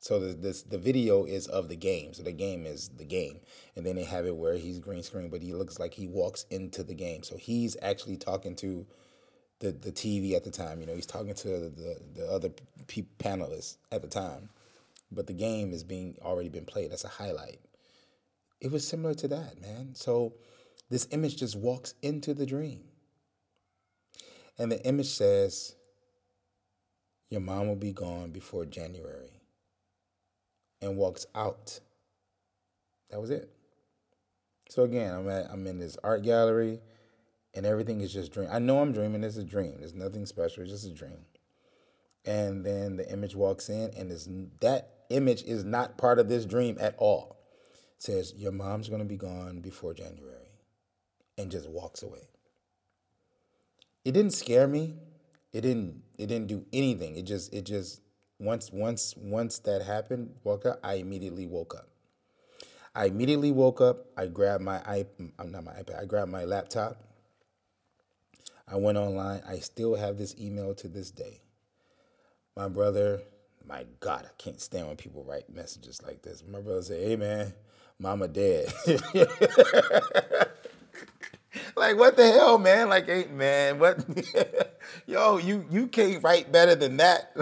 So 0.00 0.18
the 0.18 0.34
this 0.34 0.62
the 0.62 0.78
video 0.78 1.24
is 1.24 1.46
of 1.46 1.68
the 1.68 1.76
game. 1.76 2.12
So 2.12 2.22
the 2.22 2.32
game 2.32 2.66
is 2.66 2.88
the 2.88 3.04
game, 3.04 3.40
and 3.76 3.86
then 3.86 3.96
they 3.96 4.04
have 4.04 4.26
it 4.26 4.36
where 4.36 4.54
he's 4.54 4.78
green 4.78 5.02
screen, 5.02 5.30
but 5.30 5.42
he 5.42 5.54
looks 5.54 5.78
like 5.78 5.94
he 5.94 6.08
walks 6.08 6.44
into 6.50 6.82
the 6.82 6.94
game. 6.94 7.22
So 7.22 7.36
he's 7.36 7.76
actually 7.80 8.16
talking 8.16 8.56
to 8.56 8.86
the 9.60 9.72
the 9.72 9.92
TV 9.92 10.34
at 10.34 10.44
the 10.44 10.50
time. 10.50 10.80
You 10.80 10.86
know, 10.86 10.94
he's 10.94 11.06
talking 11.06 11.34
to 11.34 11.48
the 11.48 12.00
the 12.14 12.26
other 12.26 12.50
pe- 12.86 13.04
panelists 13.18 13.76
at 13.92 14.02
the 14.02 14.08
time, 14.08 14.50
but 15.12 15.26
the 15.26 15.32
game 15.32 15.72
is 15.72 15.84
being 15.84 16.16
already 16.22 16.48
been 16.48 16.66
played. 16.66 16.90
That's 16.90 17.04
a 17.04 17.08
highlight. 17.08 17.60
It 18.60 18.70
was 18.70 18.86
similar 18.86 19.14
to 19.14 19.28
that, 19.28 19.60
man. 19.60 19.94
So 19.94 20.34
this 20.90 21.08
image 21.12 21.36
just 21.36 21.56
walks 21.56 21.94
into 22.02 22.34
the 22.34 22.46
dream, 22.46 22.82
and 24.58 24.70
the 24.70 24.84
image 24.84 25.08
says, 25.08 25.76
"Your 27.30 27.40
mom 27.40 27.68
will 27.68 27.76
be 27.76 27.92
gone 27.92 28.30
before 28.30 28.66
January." 28.66 29.40
and 30.82 30.96
walks 30.96 31.26
out. 31.34 31.80
That 33.10 33.20
was 33.20 33.30
it. 33.30 33.50
So 34.68 34.84
again, 34.84 35.14
I'm 35.14 35.28
at 35.28 35.50
I'm 35.50 35.66
in 35.66 35.78
this 35.78 35.96
art 36.02 36.22
gallery 36.22 36.80
and 37.54 37.66
everything 37.66 38.00
is 38.00 38.12
just 38.12 38.32
dream. 38.32 38.48
I 38.50 38.58
know 38.58 38.80
I'm 38.80 38.92
dreaming, 38.92 39.24
it's 39.24 39.36
a 39.36 39.44
dream. 39.44 39.76
There's 39.78 39.94
nothing 39.94 40.26
special, 40.26 40.62
it's 40.62 40.72
just 40.72 40.86
a 40.86 40.94
dream. 40.94 41.24
And 42.24 42.64
then 42.64 42.96
the 42.96 43.10
image 43.10 43.34
walks 43.34 43.68
in 43.68 43.90
and 43.96 44.12
is 44.12 44.28
that 44.60 44.90
image 45.08 45.42
is 45.42 45.64
not 45.64 45.98
part 45.98 46.18
of 46.18 46.28
this 46.28 46.44
dream 46.44 46.76
at 46.80 46.94
all. 46.98 47.36
It 47.96 48.02
says 48.02 48.34
your 48.36 48.52
mom's 48.52 48.88
to 48.88 49.04
be 49.04 49.16
gone 49.16 49.60
before 49.60 49.94
January 49.94 50.50
and 51.38 51.50
just 51.50 51.68
walks 51.68 52.02
away. 52.02 52.28
It 54.04 54.12
didn't 54.12 54.32
scare 54.32 54.66
me. 54.66 54.94
It 55.52 55.62
didn't 55.62 56.02
it 56.18 56.26
didn't 56.26 56.46
do 56.46 56.64
anything. 56.72 57.16
It 57.16 57.22
just 57.22 57.52
it 57.52 57.64
just 57.64 58.00
once 58.38 58.70
once 58.72 59.14
once 59.16 59.58
that 59.60 59.82
happened, 59.82 60.34
woke 60.44 60.66
up, 60.66 60.80
I 60.82 60.94
immediately 60.94 61.46
woke 61.46 61.74
up. 61.74 61.88
I 62.94 63.06
immediately 63.06 63.52
woke 63.52 63.80
up. 63.80 64.06
I 64.16 64.26
grabbed 64.26 64.62
my 64.62 64.78
iPad, 64.78 65.32
I'm 65.38 65.50
not 65.50 65.64
my 65.64 65.72
iPad. 65.72 66.00
I 66.00 66.04
grabbed 66.04 66.30
my 66.30 66.44
laptop. 66.44 67.09
I 68.70 68.76
went 68.76 68.98
online. 68.98 69.42
I 69.48 69.58
still 69.58 69.96
have 69.96 70.16
this 70.16 70.36
email 70.38 70.74
to 70.76 70.86
this 70.86 71.10
day. 71.10 71.40
My 72.56 72.68
brother, 72.68 73.20
my 73.66 73.84
God, 73.98 74.26
I 74.26 74.30
can't 74.38 74.60
stand 74.60 74.86
when 74.86 74.96
people 74.96 75.24
write 75.24 75.52
messages 75.52 76.00
like 76.02 76.22
this. 76.22 76.44
My 76.46 76.60
brother 76.60 76.82
said, 76.82 77.02
"Hey 77.02 77.16
man, 77.16 77.52
mama 77.98 78.28
dead." 78.28 78.72
like 81.76 81.98
what 81.98 82.16
the 82.16 82.30
hell, 82.30 82.58
man? 82.58 82.88
Like, 82.88 83.06
hey 83.06 83.26
man, 83.32 83.80
what? 83.80 84.04
yo, 85.06 85.38
you 85.38 85.64
you 85.68 85.88
can't 85.88 86.22
write 86.22 86.52
better 86.52 86.76
than 86.76 86.96
that. 86.98 87.32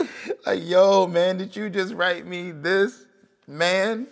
like, 0.46 0.66
yo, 0.66 1.06
man, 1.06 1.38
did 1.38 1.54
you 1.54 1.70
just 1.70 1.94
write 1.94 2.26
me 2.26 2.50
this, 2.50 3.06
man? 3.46 4.08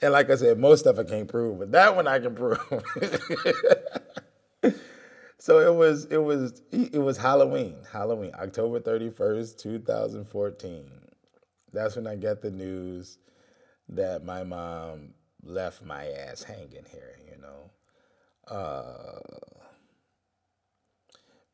And 0.00 0.12
like 0.12 0.30
I 0.30 0.36
said, 0.36 0.58
most 0.58 0.80
stuff 0.80 0.98
I 1.00 1.04
can't 1.04 1.26
prove, 1.26 1.58
but 1.58 1.72
that 1.72 1.96
one 1.96 2.06
I 2.06 2.20
can 2.20 2.36
prove. 2.36 2.60
so 5.38 5.58
it 5.60 5.74
was 5.74 6.06
it 6.06 6.18
was 6.18 6.62
it 6.72 6.98
was 6.98 7.16
Halloween, 7.16 7.76
Halloween, 7.92 8.32
October 8.34 8.80
31st, 8.80 9.58
2014. 9.58 10.90
That's 11.72 11.96
when 11.96 12.06
I 12.06 12.16
got 12.16 12.40
the 12.40 12.50
news 12.50 13.18
that 13.88 14.24
my 14.24 14.44
mom 14.44 15.14
left 15.42 15.84
my 15.84 16.08
ass 16.08 16.42
hanging 16.42 16.86
here, 16.90 17.18
you 17.30 17.36
know. 17.40 17.70
Uh, 18.48 19.20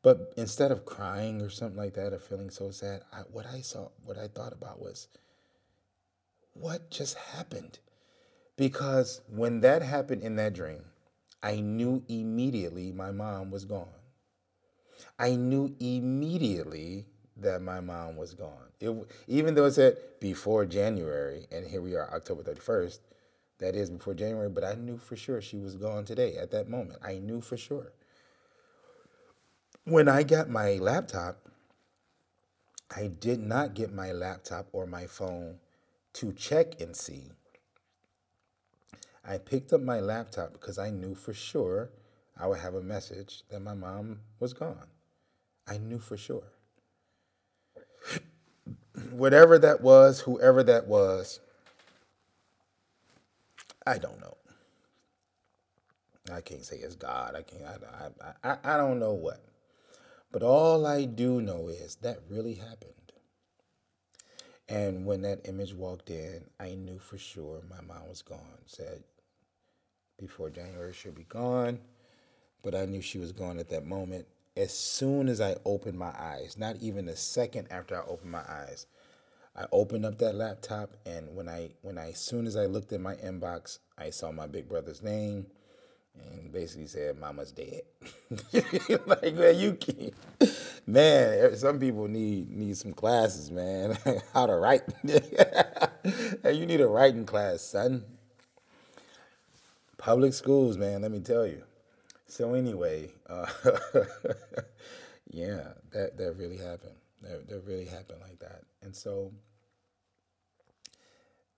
but 0.01 0.33
instead 0.37 0.71
of 0.71 0.85
crying 0.85 1.41
or 1.41 1.49
something 1.49 1.77
like 1.77 1.93
that 1.95 2.13
or 2.13 2.19
feeling 2.19 2.49
so 2.49 2.71
sad, 2.71 3.01
I, 3.11 3.19
what 3.31 3.45
I 3.45 3.61
saw, 3.61 3.89
what 4.03 4.17
I 4.17 4.27
thought 4.27 4.53
about 4.53 4.79
was, 4.81 5.07
what 6.53 6.91
just 6.91 7.17
happened? 7.17 7.79
Because 8.57 9.21
when 9.27 9.61
that 9.61 9.81
happened 9.81 10.21
in 10.21 10.35
that 10.35 10.53
dream, 10.53 10.83
I 11.43 11.59
knew 11.59 12.01
immediately 12.07 12.93
my 12.93 13.11
mom 13.11 13.51
was 13.51 13.65
gone. 13.65 13.89
I 15.19 15.35
knew 15.35 15.75
immediately 15.79 17.05
that 17.37 17.61
my 17.61 17.81
mom 17.81 18.15
was 18.15 18.33
gone. 18.33 18.71
It, 18.79 18.95
even 19.27 19.53
though 19.53 19.65
it 19.65 19.73
said 19.73 19.97
before 20.21 20.65
January, 20.65 21.45
and 21.51 21.67
here 21.67 21.81
we 21.81 21.95
are, 21.95 22.09
October 22.15 22.43
31st, 22.43 22.99
that 23.59 23.75
is 23.75 23.89
before 23.89 24.13
January, 24.13 24.49
but 24.49 24.63
I 24.63 24.75
knew 24.75 24.97
for 24.97 25.15
sure 25.15 25.41
she 25.41 25.57
was 25.57 25.75
gone 25.75 26.05
today 26.05 26.37
at 26.37 26.51
that 26.51 26.69
moment. 26.69 26.99
I 27.03 27.17
knew 27.17 27.41
for 27.41 27.57
sure. 27.57 27.91
When 29.83 30.07
I 30.07 30.23
got 30.23 30.49
my 30.49 30.73
laptop, 30.75 31.49
I 32.95 33.07
did 33.07 33.39
not 33.41 33.73
get 33.73 33.91
my 33.91 34.11
laptop 34.11 34.67
or 34.71 34.85
my 34.85 35.07
phone 35.07 35.59
to 36.13 36.31
check 36.31 36.79
and 36.79 36.95
see. 36.95 37.31
I 39.25 39.37
picked 39.37 39.71
up 39.71 39.81
my 39.81 39.99
laptop 39.99 40.53
because 40.53 40.77
I 40.77 40.89
knew 40.89 41.15
for 41.15 41.33
sure 41.33 41.91
I 42.37 42.47
would 42.47 42.59
have 42.59 42.75
a 42.75 42.81
message 42.81 43.43
that 43.49 43.61
my 43.61 43.73
mom 43.73 44.19
was 44.39 44.53
gone. 44.53 44.87
I 45.67 45.77
knew 45.77 45.99
for 45.99 46.17
sure. 46.17 46.51
Whatever 49.11 49.57
that 49.59 49.81
was, 49.81 50.21
whoever 50.21 50.63
that 50.63 50.87
was, 50.87 51.39
I 53.87 53.97
don't 53.97 54.19
know. 54.19 54.37
I 56.31 56.41
can't 56.41 56.63
say 56.65 56.77
it's 56.77 56.95
God. 56.95 57.35
I 57.35 57.41
can't. 57.41 57.63
I, 57.63 58.27
I, 58.43 58.51
I, 58.51 58.75
I 58.75 58.77
don't 58.77 58.99
know 58.99 59.13
what. 59.13 59.43
But 60.31 60.41
all 60.43 60.85
I 60.85 61.05
do 61.05 61.41
know 61.41 61.67
is 61.67 61.95
that 61.97 62.19
really 62.29 62.55
happened. 62.55 62.93
And 64.69 65.05
when 65.05 65.21
that 65.23 65.47
image 65.47 65.73
walked 65.73 66.09
in, 66.09 66.45
I 66.59 66.75
knew 66.75 66.97
for 66.97 67.17
sure 67.17 67.61
my 67.69 67.81
mom 67.81 68.07
was 68.09 68.21
gone. 68.21 68.39
Said 68.65 69.03
before 70.19 70.49
January 70.49 70.93
she'll 70.93 71.11
be 71.11 71.23
gone, 71.23 71.79
but 72.61 72.75
I 72.75 72.85
knew 72.85 73.01
she 73.01 73.19
was 73.19 73.31
gone 73.31 73.59
at 73.59 73.69
that 73.69 73.85
moment. 73.85 74.25
As 74.55 74.71
soon 74.71 75.29
as 75.29 75.41
I 75.41 75.55
opened 75.65 75.97
my 75.97 76.13
eyes, 76.17 76.57
not 76.57 76.77
even 76.77 77.09
a 77.09 77.15
second 77.15 77.67
after 77.71 77.95
I 77.95 78.05
opened 78.05 78.31
my 78.31 78.43
eyes, 78.47 78.85
I 79.55 79.65
opened 79.71 80.05
up 80.05 80.17
that 80.17 80.35
laptop, 80.35 80.91
and 81.05 81.35
when 81.35 81.47
I 81.47 81.69
when 81.81 81.97
I 81.97 82.09
as 82.09 82.17
soon 82.17 82.47
as 82.47 82.55
I 82.55 82.65
looked 82.65 82.91
at 82.91 83.01
my 83.01 83.15
inbox, 83.15 83.79
I 83.97 84.09
saw 84.09 84.31
my 84.31 84.47
big 84.47 84.67
brother's 84.67 85.03
name, 85.03 85.45
and 86.15 86.51
basically 86.51 86.87
said, 86.87 87.19
"Mama's 87.19 87.51
dead." 87.51 87.81
like 89.05 89.35
man, 89.35 89.59
you 89.59 89.73
can't. 89.73 90.13
Man, 90.87 91.39
er, 91.39 91.55
some 91.55 91.79
people 91.79 92.07
need 92.07 92.49
need 92.49 92.77
some 92.77 92.93
classes, 92.93 93.51
man. 93.51 93.95
How 94.33 94.47
to 94.47 94.55
write? 94.55 94.81
you 95.03 96.65
need 96.65 96.81
a 96.81 96.87
writing 96.87 97.25
class, 97.25 97.61
son. 97.61 98.03
Public 100.03 100.33
schools, 100.33 100.77
man. 100.77 101.01
Let 101.01 101.11
me 101.11 101.21
tell 101.21 101.47
you. 101.47 101.63
So 102.27 102.55
anyway, 102.55 103.13
uh, 103.29 103.45
yeah, 105.31 105.69
that 105.93 106.17
that 106.17 106.33
really 106.37 106.57
happened. 106.57 106.97
That 107.21 107.47
that 107.47 107.61
really 107.65 107.85
happened 107.85 108.19
like 108.19 108.37
that. 108.39 108.63
And 108.81 108.93
so 108.93 109.31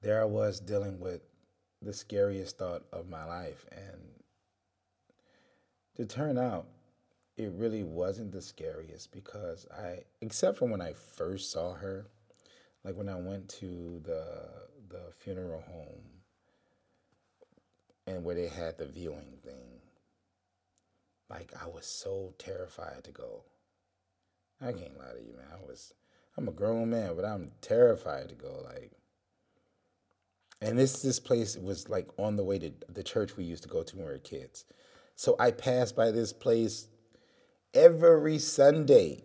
there 0.03 0.21
I 0.21 0.25
was 0.25 0.59
dealing 0.59 0.99
with 0.99 1.21
the 1.81 1.91
scariest 1.91 2.59
thought 2.59 2.83
of 2.93 3.09
my 3.09 3.25
life 3.25 3.65
and 3.71 3.99
to 5.95 6.05
turn 6.05 6.37
out 6.37 6.67
it 7.37 7.51
really 7.51 7.81
wasn't 7.81 8.31
the 8.31 8.43
scariest 8.43 9.11
because 9.11 9.65
I 9.75 10.03
except 10.21 10.59
for 10.59 10.67
when 10.67 10.81
I 10.81 10.93
first 10.93 11.51
saw 11.51 11.73
her, 11.73 12.05
like 12.83 12.95
when 12.95 13.09
I 13.09 13.15
went 13.15 13.49
to 13.61 14.01
the 14.03 14.49
the 14.87 15.11
funeral 15.17 15.61
home 15.61 16.14
and 18.07 18.23
where 18.23 18.35
they 18.35 18.47
had 18.47 18.77
the 18.77 18.85
viewing 18.85 19.37
thing. 19.43 19.81
Like 21.29 21.51
I 21.61 21.67
was 21.67 21.85
so 21.85 22.33
terrified 22.37 23.03
to 23.03 23.11
go. 23.11 23.43
I 24.61 24.71
can't 24.71 24.97
lie 24.97 25.13
to 25.13 25.21
you, 25.21 25.35
man. 25.35 25.47
I 25.51 25.65
was 25.65 25.93
I'm 26.37 26.47
a 26.47 26.51
grown 26.51 26.89
man, 26.89 27.15
but 27.15 27.25
I'm 27.25 27.51
terrified 27.61 28.29
to 28.29 28.35
go. 28.35 28.61
Like 28.63 28.91
and 30.61 30.77
this 30.77 31.01
this 31.01 31.19
place 31.19 31.57
was 31.57 31.89
like 31.89 32.07
on 32.17 32.35
the 32.35 32.43
way 32.43 32.59
to 32.59 32.71
the 32.89 33.03
church 33.03 33.37
we 33.37 33.43
used 33.43 33.63
to 33.63 33.69
go 33.69 33.83
to 33.83 33.95
when 33.95 34.05
we 34.05 34.11
were 34.11 34.19
kids. 34.19 34.65
So 35.15 35.35
I 35.39 35.51
passed 35.51 35.95
by 35.95 36.11
this 36.11 36.33
place 36.33 36.87
every 37.73 38.37
Sunday 38.39 39.23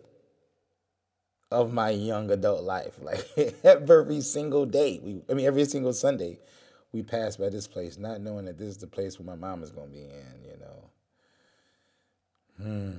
of 1.51 1.73
my 1.73 1.89
young 1.89 2.31
adult 2.31 2.63
life. 2.63 2.97
Like 3.01 3.55
every 3.63 4.21
single 4.21 4.65
day. 4.65 4.99
We 5.03 5.21
I 5.29 5.33
mean 5.33 5.45
every 5.45 5.65
single 5.65 5.93
Sunday 5.93 6.39
we 6.93 7.03
passed 7.03 7.39
by 7.39 7.49
this 7.49 7.67
place, 7.67 7.97
not 7.97 8.21
knowing 8.21 8.45
that 8.45 8.57
this 8.57 8.67
is 8.67 8.77
the 8.77 8.87
place 8.87 9.17
where 9.17 9.25
my 9.25 9.35
mom 9.35 9.63
is 9.63 9.71
gonna 9.71 9.87
be 9.87 10.03
in, 10.03 10.43
you 10.43 10.57
know. 10.59 10.89
Hmm. 12.57 12.97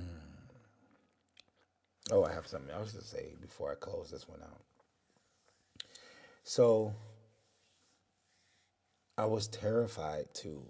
Oh, 2.11 2.23
I 2.25 2.33
have 2.33 2.47
something 2.47 2.71
else 2.71 2.93
to 2.93 3.01
say 3.01 3.33
before 3.39 3.71
I 3.71 3.75
close 3.75 4.09
this 4.11 4.27
one 4.27 4.41
out. 4.41 4.61
So 6.43 6.93
I 9.17 9.25
was 9.25 9.47
terrified 9.47 10.33
to 10.35 10.61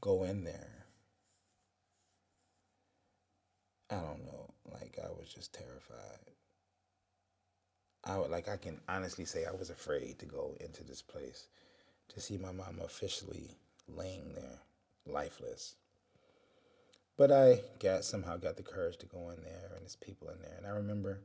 go 0.00 0.24
in 0.24 0.44
there. 0.44 0.86
I 3.90 3.96
don't 3.96 4.24
know. 4.24 4.50
Like 4.72 4.98
I 5.02 5.08
was 5.08 5.32
just 5.32 5.54
terrified. 5.54 6.18
I 8.02 8.18
would 8.18 8.30
like 8.30 8.48
I 8.48 8.56
can 8.56 8.80
honestly 8.88 9.24
say 9.24 9.44
I 9.44 9.52
was 9.52 9.70
afraid 9.70 10.18
to 10.18 10.26
go 10.26 10.56
into 10.60 10.82
this 10.84 11.00
place 11.00 11.46
to 12.08 12.20
see 12.20 12.38
my 12.38 12.52
mom 12.52 12.80
officially 12.84 13.56
laying 13.88 14.34
there, 14.34 14.60
lifeless. 15.06 15.76
But 17.16 17.30
I 17.30 17.60
got 17.78 18.04
somehow 18.04 18.36
got 18.36 18.56
the 18.56 18.62
courage 18.62 18.98
to 18.98 19.06
go 19.06 19.30
in 19.30 19.42
there, 19.42 19.70
and 19.72 19.82
there's 19.82 19.96
people 19.96 20.28
in 20.28 20.40
there. 20.40 20.54
And 20.56 20.66
I 20.66 20.70
remember 20.70 21.20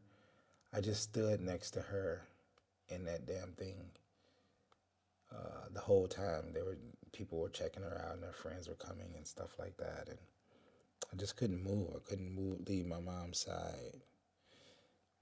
I 0.73 0.81
just 0.81 1.03
stood 1.03 1.41
next 1.41 1.71
to 1.71 1.81
her 1.81 2.21
in 2.89 3.05
that 3.05 3.25
damn 3.25 3.53
thing 3.53 3.85
uh, 5.31 5.67
the 5.73 5.79
whole 5.79 6.07
time. 6.07 6.51
There 6.53 6.65
were 6.65 6.77
people 7.11 7.39
were 7.39 7.49
checking 7.49 7.83
her 7.83 8.03
out, 8.05 8.15
and 8.15 8.23
her 8.23 8.31
friends 8.31 8.67
were 8.67 8.75
coming 8.75 9.13
and 9.15 9.25
stuff 9.25 9.57
like 9.57 9.77
that. 9.77 10.07
And 10.09 10.19
I 11.11 11.15
just 11.15 11.37
couldn't 11.37 11.63
move. 11.63 11.89
I 11.95 12.07
couldn't 12.07 12.35
move, 12.35 12.67
leave 12.67 12.85
my 12.85 12.99
mom's 12.99 13.39
side. 13.39 14.01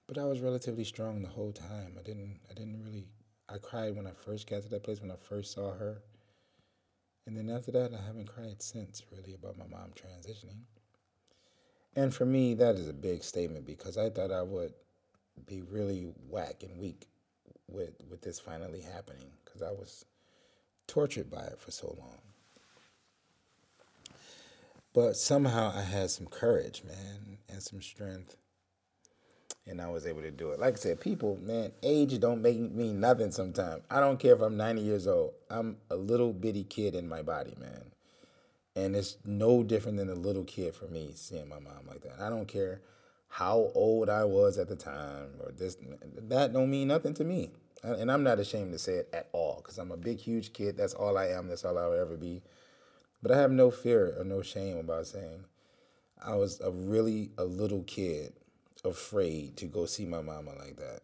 But 0.05 0.17
I 0.17 0.25
was 0.25 0.41
relatively 0.41 0.83
strong 0.83 1.21
the 1.21 1.29
whole 1.29 1.51
time. 1.53 1.95
I 1.97 2.03
didn't. 2.03 2.39
I 2.49 2.53
didn't 2.53 2.83
really 2.83 3.05
I 3.49 3.57
cried 3.57 3.95
when 3.95 4.07
I 4.07 4.11
first 4.11 4.49
got 4.49 4.63
to 4.63 4.69
that 4.69 4.83
place, 4.83 5.01
when 5.01 5.11
I 5.11 5.15
first 5.15 5.53
saw 5.53 5.73
her. 5.73 6.01
And 7.25 7.37
then 7.37 7.49
after 7.49 7.71
that, 7.71 7.93
I 7.93 8.05
haven't 8.05 8.27
cried 8.27 8.61
since, 8.61 9.03
really, 9.11 9.33
about 9.33 9.57
my 9.57 9.67
mom 9.67 9.91
transitioning. 9.95 10.63
And 11.95 12.13
for 12.13 12.25
me, 12.25 12.53
that 12.55 12.75
is 12.75 12.87
a 12.87 12.93
big 12.93 13.23
statement 13.23 13.65
because 13.65 13.97
I 13.97 14.09
thought 14.09 14.31
I 14.31 14.43
would 14.43 14.73
be 15.45 15.61
really 15.61 16.13
whack 16.29 16.63
and 16.63 16.79
weak 16.79 17.07
with, 17.67 17.93
with 18.09 18.21
this 18.21 18.39
finally 18.39 18.81
happening 18.81 19.31
because 19.43 19.61
I 19.61 19.71
was 19.71 20.05
tortured 20.87 21.29
by 21.29 21.43
it 21.43 21.59
for 21.59 21.71
so 21.71 21.95
long. 21.99 22.19
But 24.93 25.15
somehow 25.15 25.71
I 25.75 25.81
had 25.81 26.09
some 26.09 26.27
courage, 26.27 26.83
man, 26.83 27.37
and 27.49 27.61
some 27.61 27.81
strength 27.81 28.35
and 29.69 29.81
I 29.81 29.87
was 29.87 30.05
able 30.05 30.21
to 30.21 30.31
do 30.31 30.51
it. 30.51 30.59
Like 30.59 30.75
I 30.75 30.77
said, 30.77 30.99
people, 30.99 31.37
man, 31.41 31.71
age 31.83 32.19
don't 32.19 32.41
make 32.41 32.57
mean 32.57 32.99
nothing 32.99 33.31
sometimes. 33.31 33.83
I 33.89 33.99
don't 33.99 34.19
care 34.19 34.33
if 34.33 34.41
I'm 34.41 34.57
90 34.57 34.81
years 34.81 35.07
old. 35.07 35.33
I'm 35.49 35.77
a 35.89 35.95
little 35.95 36.33
bitty 36.33 36.63
kid 36.63 36.95
in 36.95 37.07
my 37.07 37.21
body, 37.21 37.55
man. 37.59 37.91
And 38.75 38.95
it's 38.95 39.17
no 39.25 39.63
different 39.63 39.97
than 39.97 40.09
a 40.09 40.15
little 40.15 40.43
kid 40.43 40.75
for 40.75 40.85
me 40.85 41.11
seeing 41.15 41.49
my 41.49 41.59
mom 41.59 41.87
like 41.87 42.01
that. 42.01 42.19
I 42.19 42.29
don't 42.29 42.47
care 42.47 42.81
how 43.29 43.71
old 43.75 44.09
I 44.09 44.23
was 44.23 44.57
at 44.57 44.69
the 44.69 44.75
time 44.75 45.29
or 45.41 45.51
this 45.51 45.77
that 46.29 46.53
don't 46.53 46.69
mean 46.69 46.87
nothing 46.87 47.13
to 47.15 47.23
me. 47.23 47.51
And 47.83 48.11
I'm 48.11 48.23
not 48.23 48.39
ashamed 48.39 48.71
to 48.73 48.79
say 48.79 48.93
it 48.93 49.09
at 49.13 49.29
all 49.33 49.61
because 49.61 49.77
I'm 49.77 49.91
a 49.91 49.97
big 49.97 50.19
huge 50.19 50.53
kid. 50.53 50.77
That's 50.77 50.93
all 50.93 51.17
I 51.17 51.27
am. 51.27 51.47
That's 51.47 51.63
all 51.63 51.77
I'll 51.77 51.93
ever 51.93 52.17
be. 52.17 52.41
But 53.21 53.31
I 53.31 53.37
have 53.37 53.51
no 53.51 53.71
fear 53.71 54.15
or 54.17 54.23
no 54.23 54.41
shame 54.41 54.77
about 54.77 55.07
saying 55.07 55.43
I 56.23 56.35
was 56.35 56.59
a 56.61 56.71
really 56.71 57.31
a 57.37 57.43
little 57.43 57.83
kid 57.83 58.33
afraid 58.85 59.57
to 59.57 59.65
go 59.65 59.85
see 59.85 60.05
my 60.05 60.21
mama 60.21 60.51
like 60.59 60.77
that. 60.77 61.01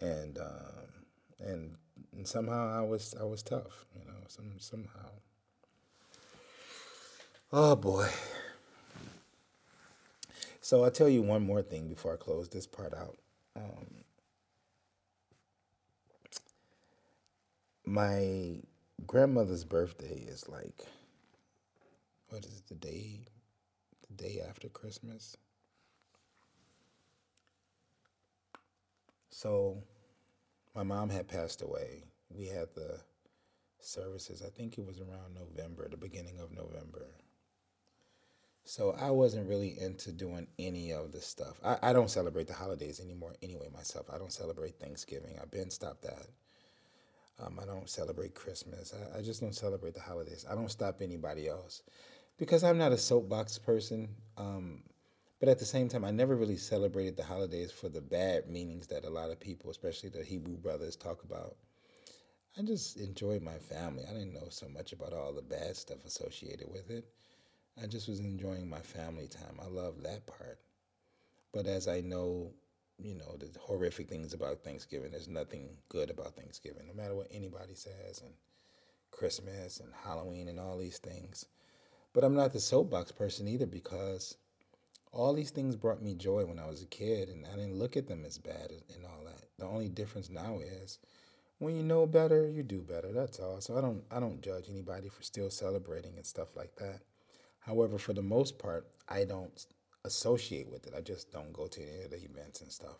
And 0.00 0.38
um, 0.38 1.06
and, 1.38 1.76
and 2.16 2.26
somehow 2.26 2.78
I 2.78 2.82
was 2.82 3.14
I 3.20 3.24
was 3.24 3.42
tough, 3.42 3.86
you 3.94 4.04
know, 4.06 4.18
some 4.28 4.52
somehow. 4.58 5.10
Oh 7.52 7.76
boy. 7.76 8.08
So 10.60 10.84
I'll 10.84 10.90
tell 10.90 11.08
you 11.08 11.22
one 11.22 11.44
more 11.44 11.62
thing 11.62 11.88
before 11.88 12.14
I 12.14 12.16
close 12.16 12.48
this 12.48 12.66
part 12.66 12.94
out. 12.94 13.18
Um, 13.56 14.04
my 17.84 18.58
grandmother's 19.06 19.64
birthday 19.64 20.24
is 20.28 20.48
like 20.48 20.86
what 22.28 22.44
is 22.44 22.58
it, 22.58 22.68
the 22.68 22.74
day 22.76 23.20
the 24.08 24.14
day 24.14 24.40
after 24.48 24.68
Christmas? 24.68 25.36
So 29.30 29.82
my 30.74 30.82
mom 30.82 31.08
had 31.08 31.28
passed 31.28 31.62
away. 31.62 32.04
We 32.28 32.46
had 32.46 32.68
the 32.74 33.00
services, 33.80 34.42
I 34.46 34.50
think 34.50 34.76
it 34.76 34.86
was 34.86 35.00
around 35.00 35.34
November, 35.34 35.88
the 35.88 35.96
beginning 35.96 36.38
of 36.38 36.52
November. 36.52 37.06
So 38.64 38.94
I 39.00 39.10
wasn't 39.10 39.48
really 39.48 39.80
into 39.80 40.12
doing 40.12 40.46
any 40.58 40.92
of 40.92 41.12
the 41.12 41.20
stuff. 41.20 41.58
I, 41.64 41.78
I 41.82 41.92
don't 41.92 42.10
celebrate 42.10 42.46
the 42.46 42.52
holidays 42.52 43.00
anymore 43.00 43.34
anyway 43.42 43.68
myself. 43.72 44.06
I 44.12 44.18
don't 44.18 44.32
celebrate 44.32 44.78
Thanksgiving. 44.78 45.38
I've 45.40 45.50
been 45.50 45.70
stopped 45.70 46.02
that. 46.02 46.26
Um, 47.42 47.58
I 47.60 47.64
don't 47.64 47.88
celebrate 47.88 48.34
Christmas. 48.34 48.92
I, 48.94 49.18
I 49.18 49.22
just 49.22 49.40
don't 49.40 49.54
celebrate 49.54 49.94
the 49.94 50.00
holidays. 50.00 50.44
I 50.48 50.54
don't 50.54 50.70
stop 50.70 51.00
anybody 51.00 51.48
else 51.48 51.82
because 52.38 52.62
I'm 52.62 52.78
not 52.78 52.92
a 52.92 52.98
soapbox 52.98 53.58
person. 53.58 54.08
Um, 54.36 54.82
but 55.40 55.48
at 55.48 55.58
the 55.58 55.64
same 55.64 55.88
time, 55.88 56.04
I 56.04 56.10
never 56.10 56.36
really 56.36 56.58
celebrated 56.58 57.16
the 57.16 57.24
holidays 57.24 57.72
for 57.72 57.88
the 57.88 58.02
bad 58.02 58.48
meanings 58.48 58.86
that 58.88 59.06
a 59.06 59.10
lot 59.10 59.30
of 59.30 59.40
people, 59.40 59.70
especially 59.70 60.10
the 60.10 60.22
Hebrew 60.22 60.56
brothers, 60.56 60.96
talk 60.96 61.24
about. 61.24 61.56
I 62.58 62.62
just 62.62 62.98
enjoyed 62.98 63.42
my 63.42 63.56
family. 63.56 64.04
I 64.04 64.12
didn't 64.12 64.34
know 64.34 64.48
so 64.50 64.68
much 64.68 64.92
about 64.92 65.14
all 65.14 65.32
the 65.32 65.40
bad 65.40 65.76
stuff 65.76 66.04
associated 66.04 66.70
with 66.70 66.90
it. 66.90 67.06
I 67.82 67.86
just 67.86 68.06
was 68.06 68.20
enjoying 68.20 68.68
my 68.68 68.80
family 68.80 69.28
time. 69.28 69.58
I 69.62 69.66
love 69.66 70.02
that 70.02 70.26
part. 70.26 70.58
But 71.52 71.66
as 71.66 71.88
I 71.88 72.00
know, 72.00 72.52
you 72.98 73.14
know, 73.14 73.36
the 73.38 73.48
horrific 73.58 74.10
things 74.10 74.34
about 74.34 74.62
Thanksgiving, 74.62 75.12
there's 75.12 75.28
nothing 75.28 75.78
good 75.88 76.10
about 76.10 76.36
Thanksgiving, 76.36 76.86
no 76.86 76.92
matter 76.92 77.14
what 77.14 77.28
anybody 77.30 77.74
says, 77.74 78.20
and 78.22 78.34
Christmas 79.10 79.80
and 79.80 79.92
Halloween 80.04 80.48
and 80.48 80.60
all 80.60 80.76
these 80.76 80.98
things. 80.98 81.46
But 82.12 82.24
I'm 82.24 82.34
not 82.34 82.52
the 82.52 82.60
soapbox 82.60 83.12
person 83.12 83.48
either 83.48 83.66
because 83.66 84.36
all 85.12 85.34
these 85.34 85.50
things 85.50 85.76
brought 85.76 86.02
me 86.02 86.14
joy 86.14 86.44
when 86.44 86.58
I 86.58 86.66
was 86.66 86.82
a 86.82 86.86
kid, 86.86 87.28
and 87.28 87.46
I 87.46 87.56
didn't 87.56 87.78
look 87.78 87.96
at 87.96 88.06
them 88.06 88.24
as 88.24 88.38
bad 88.38 88.70
and 88.94 89.04
all 89.04 89.24
that. 89.24 89.44
The 89.58 89.66
only 89.66 89.88
difference 89.88 90.30
now 90.30 90.60
is 90.60 90.98
when 91.58 91.76
you 91.76 91.82
know 91.82 92.06
better, 92.06 92.48
you 92.48 92.62
do 92.62 92.80
better. 92.80 93.12
That's 93.12 93.38
all. 93.38 93.60
So 93.60 93.76
I 93.76 93.80
don't 93.80 94.02
I 94.10 94.20
don't 94.20 94.42
judge 94.42 94.66
anybody 94.70 95.08
for 95.08 95.22
still 95.22 95.50
celebrating 95.50 96.16
and 96.16 96.24
stuff 96.24 96.56
like 96.56 96.74
that. 96.76 97.00
However, 97.60 97.98
for 97.98 98.12
the 98.12 98.22
most 98.22 98.58
part, 98.58 98.86
I 99.08 99.24
don't 99.24 99.66
associate 100.04 100.70
with 100.70 100.86
it. 100.86 100.94
I 100.96 101.00
just 101.02 101.30
don't 101.30 101.52
go 101.52 101.66
to 101.66 101.80
any 101.82 102.04
of 102.04 102.10
the 102.10 102.24
events 102.24 102.62
and 102.62 102.72
stuff. 102.72 102.96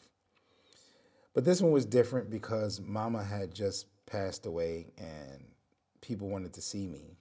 But 1.33 1.45
this 1.45 1.63
one 1.63 1.73
was 1.73 1.87
different 1.87 2.29
because 2.29 2.81
Mama 2.81 3.23
had 3.23 3.55
just 3.55 3.87
passed 4.05 4.47
away, 4.47 4.89
and 4.99 5.45
people 6.01 6.29
wanted 6.29 6.53
to 6.55 6.61
see 6.61 6.87
me 6.87 7.17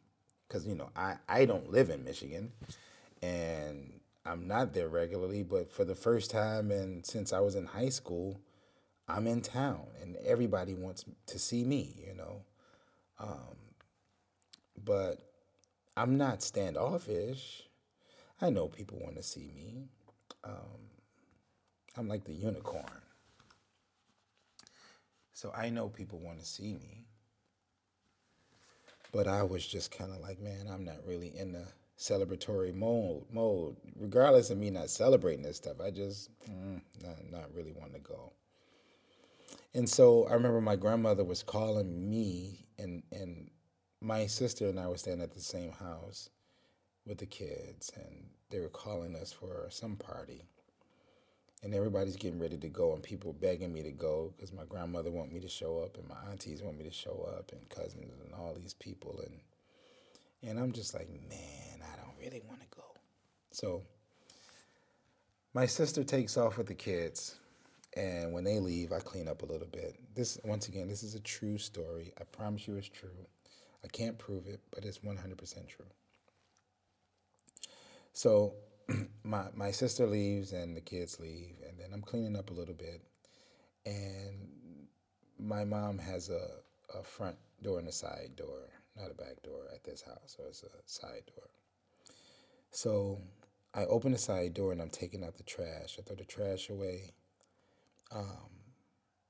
because 0.48 0.66
you 0.66 0.76
know 0.76 0.90
I 0.96 1.16
I 1.30 1.46
don't 1.46 1.72
live 1.72 1.90
in 1.90 2.04
Michigan, 2.04 2.52
and 3.22 3.99
I'm 4.30 4.48
not 4.48 4.74
there 4.74 4.88
regularly, 4.88 5.44
but 5.44 5.72
for 5.72 5.84
the 5.84 5.96
first 5.96 6.30
time 6.30 6.72
and 6.72 7.06
since 7.06 7.34
I 7.34 7.40
was 7.40 7.56
in 7.56 7.66
high 7.66 7.90
school, 7.90 8.40
I'm 9.08 9.26
in 9.26 9.42
town 9.42 9.88
and 10.02 10.16
everybody 10.18 10.76
wants 10.76 11.04
to 11.28 11.40
see 11.40 11.64
me, 11.64 11.96
you 12.08 12.14
know. 12.14 12.44
Um, 13.20 13.58
but 14.84 15.20
I'm 15.98 16.18
not 16.18 16.44
standoffish. 16.44 17.64
I 18.40 18.52
know 18.52 18.68
people 18.68 19.00
want 19.00 19.16
to 19.16 19.24
see 19.24 19.52
me. 19.56 19.90
um, 20.44 20.90
I'm 21.98 22.08
like 22.08 22.24
the 22.24 22.34
unicorn. 22.34 23.02
So 25.34 25.52
I 25.56 25.70
know 25.70 25.90
people 25.90 26.20
want 26.20 26.40
to 26.40 26.46
see 26.46 26.74
me. 26.74 27.06
But 29.12 29.28
I 29.28 29.44
was 29.44 29.66
just 29.66 29.92
kind 29.92 30.12
of 30.12 30.22
like, 30.22 30.40
man, 30.40 30.68
I'm 30.72 30.86
not 30.86 30.98
really 31.06 31.36
in 31.36 31.52
the 31.52 31.66
celebratory 32.00 32.74
mode. 32.74 33.26
Mode, 33.32 33.76
regardless 34.00 34.50
of 34.50 34.58
me 34.58 34.70
not 34.70 34.90
celebrating 34.90 35.44
this 35.44 35.58
stuff, 35.58 35.82
I 35.84 35.92
just 35.92 36.30
mm, 36.50 36.82
not 37.04 37.18
not 37.30 37.54
really 37.54 37.74
want 37.74 37.94
to 37.94 38.00
go. 38.00 38.32
And 39.74 39.88
so 39.88 40.26
I 40.28 40.34
remember 40.34 40.62
my 40.62 40.78
grandmother 40.78 41.24
was 41.24 41.44
calling 41.44 42.10
me, 42.10 42.66
and 42.78 43.04
and 43.12 43.52
my 44.02 44.26
sister 44.28 44.68
and 44.68 44.80
I 44.80 44.88
were 44.88 44.98
staying 44.98 45.22
at 45.22 45.34
the 45.34 45.42
same 45.42 45.72
house 45.72 46.30
with 47.06 47.18
the 47.18 47.26
kids, 47.26 47.92
and 47.96 48.30
they 48.50 48.60
were 48.60 48.70
calling 48.70 49.16
us 49.16 49.34
for 49.34 49.68
some 49.70 49.98
party. 49.98 50.46
And 51.62 51.76
everybody's 51.76 52.16
getting 52.16 52.40
ready 52.40 52.56
to 52.58 52.70
go, 52.70 52.94
and 52.94 53.04
people 53.04 53.34
begging 53.34 53.74
me 53.74 53.84
to 53.84 53.92
go 53.92 54.34
because 54.34 54.54
my 54.54 54.64
grandmother 54.64 55.12
want 55.12 55.34
me 55.34 55.42
to 55.42 55.50
show 55.50 55.80
up, 55.80 55.98
and 55.98 56.08
my 56.08 56.16
aunties 56.32 56.64
want 56.64 56.78
me 56.78 56.86
to 56.86 56.92
show 56.92 57.30
up, 57.38 57.52
and 57.52 57.68
cousins, 57.68 58.22
and 58.24 58.34
all 58.34 58.54
these 58.54 58.74
people, 58.74 59.20
and 59.20 59.42
and 60.46 60.60
I'm 60.60 60.72
just 60.72 60.94
like, 60.94 61.10
man, 61.10 61.82
I 61.82 61.96
don't 61.98 62.16
really 62.20 62.42
want 62.48 62.62
to 62.62 62.68
go. 62.76 62.84
So 63.52 63.84
my 65.54 65.66
sister 65.66 66.04
takes 66.04 66.38
off 66.38 66.58
with 66.58 66.68
the 66.68 66.76
kids, 66.76 67.36
and 67.96 68.34
when 68.34 68.44
they 68.44 68.60
leave, 68.60 68.92
I 68.92 69.00
clean 69.00 69.28
up 69.28 69.42
a 69.42 69.46
little 69.46 69.68
bit. 69.68 69.96
This, 70.16 70.40
once 70.44 70.68
again, 70.68 70.88
this 70.88 71.04
is 71.04 71.16
a 71.16 71.20
true 71.20 71.58
story. 71.58 72.14
I 72.20 72.24
promise 72.26 72.68
you, 72.68 72.76
it's 72.76 72.88
true. 72.88 73.10
I 73.84 73.88
can't 73.88 74.18
prove 74.18 74.48
it, 74.48 74.60
but 74.74 74.86
it's 74.86 75.00
100% 75.00 75.68
true. 75.68 75.86
So 78.14 78.54
my 79.24 79.46
my 79.54 79.72
sister 79.72 80.06
leaves 80.06 80.52
and 80.52 80.76
the 80.76 80.82
kids 80.82 81.20
leave, 81.20 81.56
and 81.68 81.80
then 81.80 81.92
I'm 81.94 82.02
cleaning 82.02 82.36
up 82.36 82.50
a 82.50 82.54
little 82.54 82.74
bit, 82.74 83.02
and 83.86 84.88
my 85.40 85.64
mom 85.64 85.98
has 86.00 86.30
a, 86.30 86.48
a 86.98 87.04
front 87.04 87.38
door 87.62 87.80
and 87.80 87.88
a 87.88 87.92
side 87.92 88.32
door, 88.36 88.68
not 89.00 89.12
a 89.12 89.14
back 89.14 89.42
door 89.44 89.68
at 89.74 89.84
this 89.84 90.02
house, 90.02 90.36
so 90.38 90.44
it's 90.48 90.64
a 90.64 90.68
side 90.86 91.24
door. 91.36 91.50
So 92.72 93.22
I 93.74 93.86
open 93.86 94.12
the 94.12 94.18
side 94.18 94.54
door 94.54 94.72
and 94.72 94.82
I'm 94.82 94.90
taking 94.90 95.24
out 95.24 95.38
the 95.38 95.44
trash. 95.44 95.98
I 95.98 96.02
throw 96.02 96.16
the 96.16 96.26
trash 96.26 96.70
away. 96.70 97.14
Um, 98.12 98.50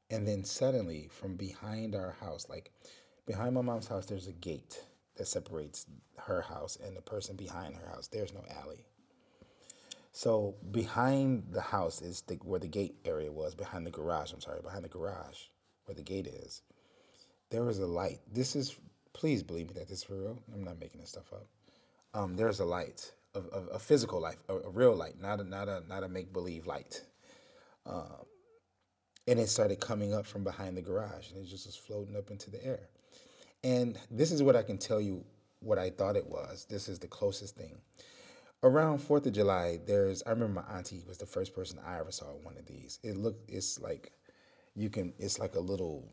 and 0.10 0.28
then 0.28 0.44
suddenly, 0.44 1.08
from 1.12 1.36
behind 1.36 1.96
our 1.96 2.16
house, 2.20 2.48
like 2.50 2.72
behind 3.28 3.54
my 3.54 3.62
mom's 3.62 3.88
house, 3.88 4.06
there's 4.06 4.28
a 4.28 4.34
gate 4.34 4.82
that 5.18 5.28
separates 5.28 5.86
her 6.18 6.42
house 6.42 6.78
and 6.84 6.96
the 6.96 7.02
person 7.02 7.36
behind 7.36 7.76
her 7.76 7.88
house. 7.88 8.08
There's 8.08 8.34
no 8.34 8.44
alley. 8.64 8.86
So 10.12 10.56
behind 10.72 11.44
the 11.52 11.62
house 11.62 12.02
is 12.02 12.22
the, 12.22 12.36
where 12.36 12.60
the 12.60 12.68
gate 12.68 12.96
area 13.06 13.32
was, 13.32 13.54
behind 13.54 13.86
the 13.86 13.92
garage. 13.92 14.34
I'm 14.34 14.42
sorry, 14.42 14.62
behind 14.62 14.84
the 14.84 14.90
garage 14.90 15.48
where 15.86 15.96
the 15.96 16.04
gate 16.04 16.28
is. 16.28 16.62
There 17.52 17.64
was 17.64 17.80
a 17.80 17.86
light. 17.86 18.20
This 18.32 18.56
is, 18.56 18.76
please 19.14 19.44
believe 19.44 19.68
me 19.68 19.74
that 19.74 19.88
this 19.88 20.04
is 20.04 20.10
real. 20.10 20.42
I'm 20.54 20.64
not 20.64 20.80
making 20.80 21.02
this 21.02 21.12
stuff 21.12 21.32
up. 21.34 21.48
Um, 22.14 22.36
there's 22.36 22.60
a 22.60 22.66
light, 22.66 23.12
a, 23.36 23.40
a, 23.40 23.62
a 23.76 23.80
physical 23.80 24.20
light, 24.20 24.38
a, 24.48 24.56
a, 24.56 24.70
real 24.70 24.96
light, 24.96 25.22
not 25.22 25.40
a 25.40 25.44
not 25.44 25.68
a 25.68 25.84
not 25.88 26.04
a 26.04 26.10
make 26.10 26.34
believe 26.34 26.66
light. 26.66 27.04
Um, 27.86 28.26
and 29.28 29.40
it 29.40 29.48
started 29.48 29.80
coming 29.80 30.14
up 30.14 30.26
from 30.26 30.44
behind 30.44 30.76
the 30.76 30.82
garage, 30.82 31.32
and 31.32 31.44
it 31.44 31.48
just 31.48 31.68
was 31.68 31.76
floating 31.76 32.16
up 32.16 32.32
into 32.32 32.50
the 32.50 32.64
air. 32.66 32.90
And 33.64 33.98
this 34.10 34.32
is 34.32 34.42
what 34.42 34.56
I 34.56 34.64
can 34.64 34.78
tell 34.78 35.00
you 35.00 35.24
what 35.60 35.78
I 35.78 35.90
thought 35.90 36.16
it 36.16 36.26
was. 36.26 36.66
This 36.70 36.88
is 36.90 37.00
the 37.00 37.08
closest 37.08 37.56
thing. 37.56 37.78
Around 38.64 39.00
Fourth 39.00 39.26
of 39.26 39.34
July, 39.34 39.80
there's 39.86 40.24
I 40.26 40.32
remember 40.32 40.62
my 40.62 40.78
auntie 40.78 41.04
was 41.08 41.18
the 41.18 41.26
first 41.26 41.54
person 41.56 41.80
I 41.86 42.00
ever 42.00 42.12
saw 42.12 42.26
one 42.44 42.58
of 42.58 42.66
these. 42.66 43.00
It 43.04 43.18
looked 43.18 43.50
it's 43.50 43.80
like 43.80 44.12
you 44.76 44.90
can 44.90 45.14
it's 45.20 45.40
like 45.40 45.56
a 45.56 45.60
little 45.60 46.12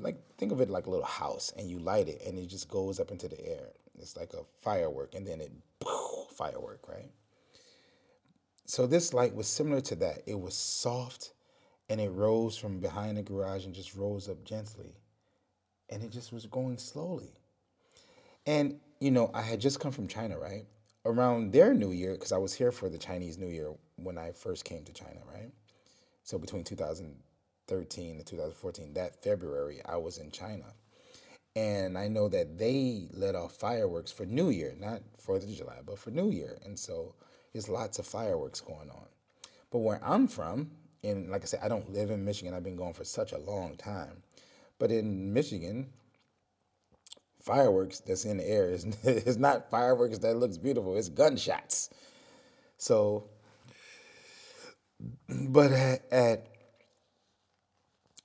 like 0.00 0.16
think 0.38 0.52
of 0.52 0.60
it 0.60 0.70
like 0.70 0.86
a 0.86 0.90
little 0.90 1.04
house 1.04 1.52
and 1.56 1.70
you 1.70 1.78
light 1.78 2.08
it 2.08 2.22
and 2.26 2.38
it 2.38 2.46
just 2.46 2.68
goes 2.68 3.00
up 3.00 3.10
into 3.10 3.28
the 3.28 3.40
air. 3.46 3.68
It's 3.98 4.16
like 4.16 4.32
a 4.34 4.44
firework 4.62 5.14
and 5.14 5.26
then 5.26 5.40
it 5.40 5.52
firework, 6.36 6.88
right? 6.88 7.10
So 8.66 8.86
this 8.86 9.14
light 9.14 9.34
was 9.34 9.46
similar 9.46 9.80
to 9.82 9.94
that. 9.96 10.22
It 10.26 10.38
was 10.38 10.54
soft 10.54 11.32
and 11.88 12.00
it 12.00 12.10
rose 12.10 12.56
from 12.56 12.80
behind 12.80 13.16
the 13.16 13.22
garage 13.22 13.64
and 13.64 13.74
just 13.74 13.94
rose 13.94 14.28
up 14.28 14.44
gently 14.44 14.96
and 15.88 16.02
it 16.02 16.10
just 16.10 16.32
was 16.32 16.46
going 16.46 16.78
slowly. 16.78 17.32
And 18.46 18.78
you 19.00 19.10
know, 19.10 19.30
I 19.34 19.42
had 19.42 19.60
just 19.60 19.80
come 19.80 19.92
from 19.92 20.08
China, 20.08 20.38
right? 20.38 20.64
Around 21.04 21.52
their 21.52 21.74
New 21.74 21.92
Year, 21.92 22.12
because 22.12 22.32
I 22.32 22.38
was 22.38 22.54
here 22.54 22.72
for 22.72 22.88
the 22.88 22.98
Chinese 22.98 23.38
New 23.38 23.48
Year 23.48 23.72
when 23.96 24.18
I 24.18 24.32
first 24.32 24.64
came 24.64 24.84
to 24.84 24.92
China, 24.92 25.20
right? 25.32 25.52
So 26.24 26.38
between 26.38 26.64
2013 27.68 28.16
and 28.16 28.26
2014, 28.26 28.94
that 28.94 29.22
February, 29.22 29.80
I 29.84 29.96
was 29.96 30.18
in 30.18 30.30
China. 30.30 30.64
And 31.54 31.96
I 31.96 32.08
know 32.08 32.28
that 32.28 32.58
they 32.58 33.08
let 33.12 33.34
off 33.34 33.52
fireworks 33.56 34.12
for 34.12 34.26
New 34.26 34.50
Year, 34.50 34.74
not 34.78 35.00
Fourth 35.18 35.42
of 35.42 35.50
July, 35.50 35.78
but 35.84 35.98
for 35.98 36.10
New 36.10 36.30
Year. 36.30 36.58
And 36.64 36.78
so 36.78 37.14
there's 37.52 37.68
lots 37.68 37.98
of 37.98 38.06
fireworks 38.06 38.60
going 38.60 38.90
on. 38.90 39.06
But 39.70 39.78
where 39.78 40.00
I'm 40.04 40.28
from, 40.28 40.70
and 41.02 41.30
like 41.30 41.42
I 41.42 41.46
said, 41.46 41.60
I 41.62 41.68
don't 41.68 41.90
live 41.92 42.10
in 42.10 42.24
Michigan. 42.24 42.54
I've 42.54 42.62
been 42.62 42.76
going 42.76 42.92
for 42.92 43.04
such 43.04 43.32
a 43.32 43.38
long 43.38 43.76
time. 43.76 44.22
But 44.78 44.90
in 44.90 45.32
Michigan, 45.32 45.88
fireworks 47.40 48.00
that's 48.00 48.24
in 48.24 48.36
the 48.36 48.48
air 48.48 48.68
is 48.68 48.84
it's 49.02 49.38
not 49.38 49.70
fireworks 49.70 50.18
that 50.18 50.36
looks 50.36 50.58
beautiful. 50.58 50.96
It's 50.96 51.08
gunshots. 51.08 51.90
So, 52.76 53.30
but 55.28 55.72
at, 55.72 56.12
at 56.12 56.55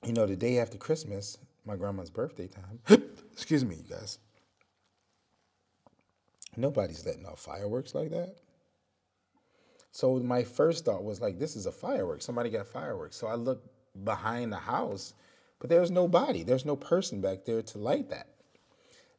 you 0.06 0.14
know 0.14 0.26
the 0.26 0.36
day 0.36 0.60
after 0.60 0.78
Christmas, 0.78 1.38
my 1.66 1.76
grandma's 1.76 2.10
birthday 2.10 2.48
time. 2.48 2.80
excuse 3.32 3.64
me, 3.64 3.76
you 3.76 3.84
guys. 3.90 4.20
Nobody's 6.58 7.06
letting 7.06 7.26
off 7.26 7.40
fireworks 7.40 7.96
like 7.96 8.10
that. 8.12 8.36
So 9.92 10.20
my 10.20 10.44
first 10.44 10.86
thought 10.86 11.04
was 11.04 11.22
like, 11.22 11.40
this 11.40 11.56
is 11.56 11.66
a 11.66 11.72
firework. 11.72 12.22
Somebody 12.22 12.50
got 12.50 12.68
fireworks. 12.68 13.16
So 13.16 13.28
I 13.28 13.36
looked 13.36 13.68
behind 14.04 14.52
the 14.52 14.58
house 14.58 15.14
but 15.62 15.70
there's 15.70 15.92
nobody, 15.92 16.42
there's 16.42 16.66
no 16.66 16.76
person 16.76 17.22
back 17.22 17.46
there 17.46 17.62
to 17.62 17.78
light 17.78 18.10
that. 18.10 18.28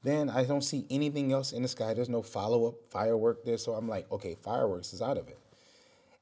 Then 0.02 0.28
I 0.28 0.44
don't 0.44 0.64
see 0.64 0.84
anything 0.90 1.32
else 1.32 1.52
in 1.52 1.62
the 1.62 1.68
sky. 1.68 1.94
There's 1.94 2.08
no 2.08 2.20
follow 2.20 2.66
up 2.66 2.74
firework 2.90 3.44
there. 3.44 3.56
So 3.56 3.74
I'm 3.74 3.88
like, 3.88 4.10
okay, 4.10 4.34
fireworks 4.34 4.92
is 4.92 5.00
out 5.00 5.16
of 5.16 5.28
it. 5.28 5.38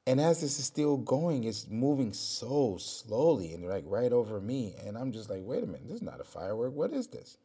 And 0.07 0.19
as 0.19 0.41
this 0.41 0.57
is 0.57 0.65
still 0.65 0.97
going, 0.97 1.43
it's 1.43 1.67
moving 1.69 2.11
so 2.11 2.77
slowly 2.77 3.53
and 3.53 3.67
like 3.67 3.83
right 3.85 4.11
over 4.11 4.41
me. 4.41 4.73
And 4.85 4.97
I'm 4.97 5.11
just 5.11 5.29
like, 5.29 5.41
wait 5.43 5.63
a 5.63 5.67
minute, 5.67 5.87
this 5.87 5.97
is 5.97 6.01
not 6.01 6.19
a 6.19 6.23
firework. 6.23 6.73
What 6.73 6.91
is 6.91 7.07
this? 7.07 7.37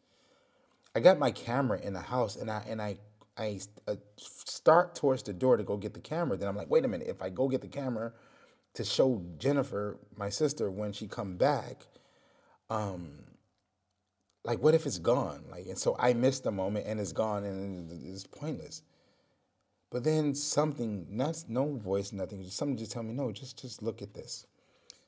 I 0.94 1.00
got 1.00 1.18
my 1.18 1.30
camera 1.30 1.78
in 1.78 1.92
the 1.92 2.00
house 2.00 2.36
and 2.36 2.50
I 2.50 2.62
and 2.66 2.80
I 2.80 2.96
I 3.36 3.60
uh, 3.86 3.96
start 4.16 4.94
towards 4.94 5.22
the 5.22 5.34
door 5.34 5.58
to 5.58 5.62
go 5.62 5.76
get 5.76 5.92
the 5.92 6.00
camera. 6.00 6.38
Then 6.38 6.48
I'm 6.48 6.56
like, 6.56 6.70
wait 6.70 6.86
a 6.86 6.88
minute, 6.88 7.08
if 7.08 7.20
I 7.20 7.28
go 7.28 7.48
get 7.48 7.60
the 7.60 7.68
camera 7.68 8.14
to 8.72 8.84
show 8.84 9.22
Jennifer, 9.36 9.98
my 10.16 10.30
sister, 10.30 10.70
when 10.70 10.92
she 10.92 11.06
come 11.06 11.36
back, 11.36 11.86
um, 12.70 13.10
like 14.44 14.60
what 14.60 14.74
if 14.74 14.86
it's 14.86 14.98
gone? 14.98 15.44
Like, 15.50 15.66
and 15.66 15.78
so 15.78 15.96
I 15.98 16.14
missed 16.14 16.44
the 16.44 16.50
moment 16.50 16.86
and 16.86 16.98
it's 16.98 17.12
gone 17.12 17.44
and 17.44 17.92
it's 17.92 18.26
pointless. 18.26 18.80
But 19.96 20.04
then 20.04 20.34
something, 20.34 21.06
not 21.08 21.42
no 21.48 21.72
voice, 21.72 22.12
nothing, 22.12 22.42
just 22.42 22.58
something 22.58 22.76
just 22.76 22.92
tell 22.92 23.02
me, 23.02 23.14
no, 23.14 23.32
just 23.32 23.58
just 23.58 23.82
look 23.82 24.02
at 24.02 24.12
this. 24.12 24.46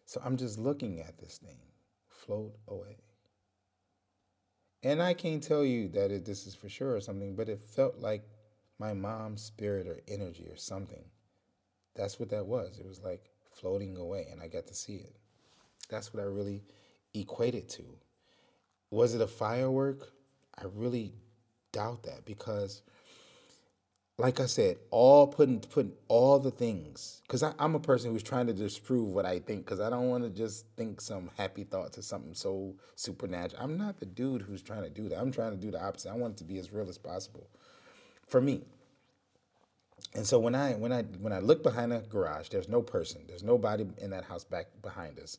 So 0.07 0.19
I'm 0.25 0.39
just 0.39 0.59
looking 0.59 1.03
at 1.03 1.19
this 1.19 1.37
thing 1.37 1.59
float 2.09 2.55
away. 2.67 2.97
And 4.83 5.03
I 5.03 5.13
can't 5.13 5.43
tell 5.43 5.63
you 5.63 5.89
that 5.89 6.11
it, 6.11 6.25
this 6.25 6.47
is 6.47 6.55
for 6.55 6.71
sure 6.71 6.97
or 6.97 7.03
something, 7.03 7.37
but 7.37 7.51
it 7.51 7.61
felt 7.61 7.99
like 7.99 8.23
my 8.79 8.95
mom's 8.95 9.43
spirit 9.43 9.87
or 9.87 10.01
energy 10.09 10.47
or 10.51 10.57
something. 10.57 11.05
That's 11.95 12.19
what 12.19 12.31
that 12.31 12.47
was. 12.47 12.79
It 12.79 12.89
was 12.89 13.03
like 13.03 13.29
floating 13.51 13.99
away, 13.99 14.29
and 14.33 14.41
I 14.41 14.49
got 14.49 14.67
to 14.69 14.75
see 14.75 14.95
it. 14.95 15.15
That's 15.91 16.15
what 16.15 16.23
I 16.23 16.27
really 16.27 16.63
equated 17.13 17.69
to. 17.69 17.85
Was 18.91 19.15
it 19.15 19.21
a 19.21 19.27
firework? 19.27 20.15
I 20.57 20.65
really 20.75 21.13
doubt 21.73 22.05
that 22.05 22.25
because, 22.25 22.81
like 24.19 24.41
I 24.41 24.47
said, 24.47 24.79
all 24.91 25.29
putting 25.29 25.61
putting 25.61 25.93
all 26.09 26.41
the 26.41 26.51
things. 26.51 27.23
Because 27.23 27.43
I'm 27.43 27.75
a 27.77 27.81
person 27.81 28.11
who's 28.13 28.23
trying 28.23 28.49
to 28.49 28.53
disprove 28.53 29.09
what 29.09 29.25
I 29.25 29.39
think. 29.39 29.65
Because 29.65 29.81
I 29.81 29.91
don't 29.91 30.09
want 30.09 30.25
to 30.25 30.31
just 30.31 30.67
think 30.77 31.01
some 31.01 31.31
happy 31.39 31.63
thoughts 31.63 31.99
or 31.99 32.03
something 32.03 32.35
so 32.35 32.75
supernatural. 32.97 33.63
I'm 33.63 33.79
not 33.79 34.01
the 34.01 34.07
dude 34.07 34.43
who's 34.43 34.61
trying 34.61 34.83
to 34.83 34.91
do 34.91 35.09
that. 35.09 35.19
I'm 35.19 35.31
trying 35.31 35.53
to 35.53 35.57
do 35.57 35.71
the 35.71 35.83
opposite. 35.83 36.11
I 36.11 36.17
want 36.17 36.35
it 36.35 36.39
to 36.39 36.45
be 36.45 36.59
as 36.59 36.73
real 36.73 36.89
as 36.89 36.99
possible, 36.99 37.47
for 38.27 38.41
me. 38.41 38.63
And 40.15 40.27
so 40.27 40.39
when 40.41 40.55
I 40.55 40.73
when 40.73 40.93
I 40.93 41.03
when 41.03 41.33
I 41.33 41.39
look 41.39 41.63
behind 41.63 41.93
the 41.93 41.99
garage, 42.01 42.49
there's 42.49 42.69
no 42.69 42.83
person. 42.83 43.23
There's 43.29 43.45
nobody 43.45 43.87
in 43.99 44.11
that 44.11 44.25
house 44.25 44.43
back 44.43 44.67
behind 44.83 45.21
us 45.21 45.39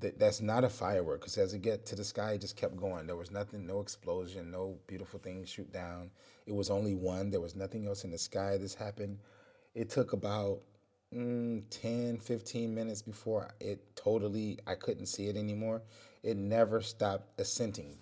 that 0.00 0.18
that's 0.18 0.40
not 0.40 0.64
a 0.64 0.68
firework 0.68 1.20
because 1.20 1.38
as 1.38 1.54
it 1.54 1.62
get 1.62 1.86
to 1.86 1.96
the 1.96 2.04
sky, 2.04 2.32
it 2.32 2.40
just 2.40 2.56
kept 2.56 2.76
going. 2.76 3.06
There 3.06 3.16
was 3.16 3.30
nothing, 3.30 3.66
no 3.66 3.80
explosion, 3.80 4.50
no 4.50 4.78
beautiful 4.86 5.18
things 5.18 5.48
shoot 5.48 5.72
down. 5.72 6.10
It 6.46 6.54
was 6.54 6.70
only 6.70 6.94
one. 6.94 7.30
There 7.30 7.40
was 7.40 7.56
nothing 7.56 7.86
else 7.86 8.04
in 8.04 8.10
the 8.10 8.18
sky. 8.18 8.56
This 8.56 8.74
happened. 8.74 9.18
It 9.74 9.90
took 9.90 10.12
about 10.12 10.60
mm, 11.14 11.62
10, 11.70 12.18
15 12.18 12.74
minutes 12.74 13.02
before 13.02 13.50
it 13.60 13.80
totally, 13.96 14.58
I 14.66 14.74
couldn't 14.74 15.06
see 15.06 15.26
it 15.28 15.36
anymore. 15.36 15.82
It 16.22 16.36
never 16.36 16.80
stopped 16.80 17.40
ascending 17.40 17.98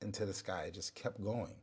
into 0.00 0.26
the 0.26 0.34
sky. 0.34 0.64
It 0.68 0.74
just 0.74 0.94
kept 0.94 1.22
going. 1.22 1.54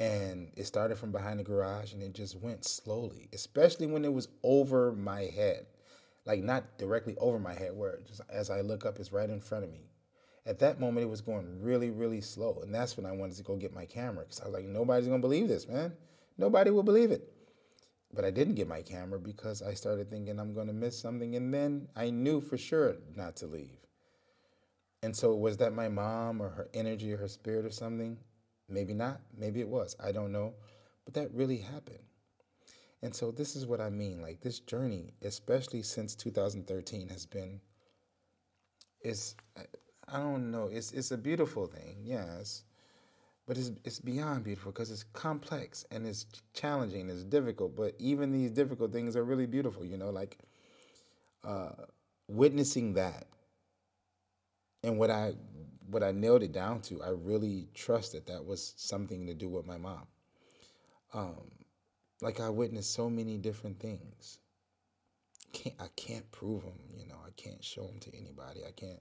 And 0.00 0.52
it 0.56 0.64
started 0.64 0.96
from 0.96 1.10
behind 1.10 1.40
the 1.40 1.44
garage 1.44 1.92
and 1.92 2.02
it 2.02 2.14
just 2.14 2.36
went 2.36 2.64
slowly, 2.64 3.28
especially 3.32 3.86
when 3.86 4.04
it 4.04 4.12
was 4.12 4.28
over 4.44 4.92
my 4.92 5.22
head. 5.22 5.66
Like 6.28 6.42
not 6.42 6.76
directly 6.76 7.16
over 7.16 7.38
my 7.38 7.54
head, 7.54 7.74
where 7.74 8.00
just 8.06 8.20
as 8.30 8.50
I 8.50 8.60
look 8.60 8.84
up, 8.84 9.00
it's 9.00 9.12
right 9.12 9.30
in 9.30 9.40
front 9.40 9.64
of 9.64 9.72
me. 9.72 9.88
At 10.44 10.58
that 10.58 10.78
moment, 10.78 11.04
it 11.04 11.10
was 11.10 11.22
going 11.22 11.62
really, 11.62 11.90
really 11.90 12.20
slow. 12.20 12.60
And 12.62 12.74
that's 12.74 12.98
when 12.98 13.06
I 13.06 13.12
wanted 13.12 13.36
to 13.38 13.42
go 13.42 13.56
get 13.56 13.74
my 13.74 13.86
camera 13.86 14.24
because 14.24 14.40
I 14.40 14.44
was 14.44 14.52
like, 14.54 14.66
nobody's 14.66 15.08
going 15.08 15.20
to 15.20 15.26
believe 15.26 15.48
this, 15.48 15.66
man. 15.66 15.94
Nobody 16.36 16.70
will 16.70 16.82
believe 16.82 17.10
it. 17.10 17.32
But 18.12 18.26
I 18.26 18.30
didn't 18.30 18.56
get 18.56 18.68
my 18.68 18.82
camera 18.82 19.18
because 19.18 19.62
I 19.62 19.72
started 19.72 20.10
thinking 20.10 20.38
I'm 20.38 20.52
going 20.52 20.66
to 20.66 20.72
miss 20.74 20.98
something. 20.98 21.34
And 21.34 21.52
then 21.52 21.88
I 21.96 22.10
knew 22.10 22.42
for 22.42 22.58
sure 22.58 22.96
not 23.16 23.36
to 23.36 23.46
leave. 23.46 23.78
And 25.02 25.16
so, 25.16 25.34
was 25.34 25.56
that 25.58 25.72
my 25.72 25.88
mom 25.88 26.42
or 26.42 26.50
her 26.50 26.68
energy 26.74 27.12
or 27.12 27.18
her 27.18 27.28
spirit 27.28 27.64
or 27.64 27.70
something? 27.70 28.18
Maybe 28.68 28.92
not. 28.92 29.20
Maybe 29.36 29.60
it 29.60 29.68
was. 29.68 29.96
I 30.02 30.12
don't 30.12 30.32
know. 30.32 30.54
But 31.04 31.14
that 31.14 31.32
really 31.32 31.58
happened. 31.58 32.00
And 33.02 33.14
so, 33.14 33.30
this 33.30 33.54
is 33.54 33.66
what 33.66 33.80
I 33.80 33.90
mean. 33.90 34.20
Like, 34.20 34.40
this 34.40 34.58
journey, 34.60 35.14
especially 35.22 35.82
since 35.82 36.14
2013, 36.14 37.08
has 37.08 37.26
been, 37.26 37.60
is, 39.02 39.36
I 40.08 40.18
don't 40.18 40.50
know, 40.50 40.68
it's, 40.72 40.92
it's 40.92 41.12
a 41.12 41.18
beautiful 41.18 41.66
thing, 41.66 41.98
yes. 42.02 42.64
But 43.46 43.56
it's, 43.56 43.70
it's 43.84 44.00
beyond 44.00 44.44
beautiful 44.44 44.72
because 44.72 44.90
it's 44.90 45.04
complex 45.04 45.86
and 45.90 46.06
it's 46.06 46.26
challenging, 46.52 47.08
it's 47.08 47.24
difficult. 47.24 47.76
But 47.76 47.94
even 47.98 48.30
these 48.32 48.50
difficult 48.50 48.92
things 48.92 49.16
are 49.16 49.24
really 49.24 49.46
beautiful, 49.46 49.84
you 49.84 49.96
know, 49.96 50.10
like 50.10 50.38
uh, 51.44 51.70
witnessing 52.28 52.94
that 52.94 53.26
and 54.82 54.98
what 54.98 55.10
I 55.10 55.34
what 55.90 56.02
I 56.02 56.12
nailed 56.12 56.42
it 56.42 56.52
down 56.52 56.82
to, 56.82 57.02
I 57.02 57.10
really 57.10 57.68
trust 57.74 58.12
that 58.12 58.26
that 58.26 58.44
was 58.44 58.74
something 58.76 59.26
to 59.26 59.34
do 59.34 59.48
with 59.48 59.66
my 59.66 59.78
mom. 59.78 60.06
Um, 61.14 61.50
like 62.20 62.40
I 62.40 62.48
witnessed 62.50 62.92
so 62.92 63.08
many 63.08 63.36
different 63.38 63.80
things. 63.80 64.38
Can't 65.52 65.76
I 65.80 65.88
can't 65.96 66.30
prove 66.30 66.62
them, 66.62 66.78
you 66.96 67.06
know. 67.06 67.18
I 67.24 67.30
can't 67.36 67.64
show 67.64 67.86
them 67.86 67.98
to 68.00 68.16
anybody. 68.16 68.60
I 68.66 68.72
can't, 68.72 69.00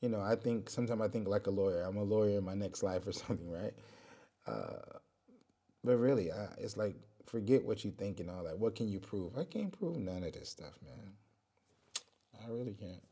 you 0.00 0.08
know. 0.08 0.20
I 0.20 0.36
think 0.36 0.70
sometimes 0.70 1.00
I 1.00 1.08
think 1.08 1.26
like 1.26 1.46
a 1.46 1.50
lawyer. 1.50 1.82
I'm 1.82 1.96
a 1.96 2.02
lawyer 2.02 2.38
in 2.38 2.44
my 2.44 2.54
next 2.54 2.82
life 2.82 3.06
or 3.06 3.12
something, 3.24 3.50
right? 3.50 3.74
Uh, 4.46 4.98
but 5.82 5.96
really, 5.96 6.30
I, 6.32 6.48
it's 6.58 6.76
like 6.76 6.94
forget 7.26 7.64
what 7.64 7.84
you 7.84 7.90
think 7.90 8.20
and 8.20 8.30
all 8.30 8.44
that. 8.44 8.58
What 8.58 8.76
can 8.76 8.88
you 8.88 9.00
prove? 9.00 9.36
I 9.36 9.44
can't 9.44 9.76
prove 9.76 9.96
none 9.96 10.22
of 10.24 10.32
this 10.32 10.48
stuff, 10.48 10.78
man. 10.84 11.12
I 12.42 12.50
really 12.50 12.74
can't. 12.74 13.02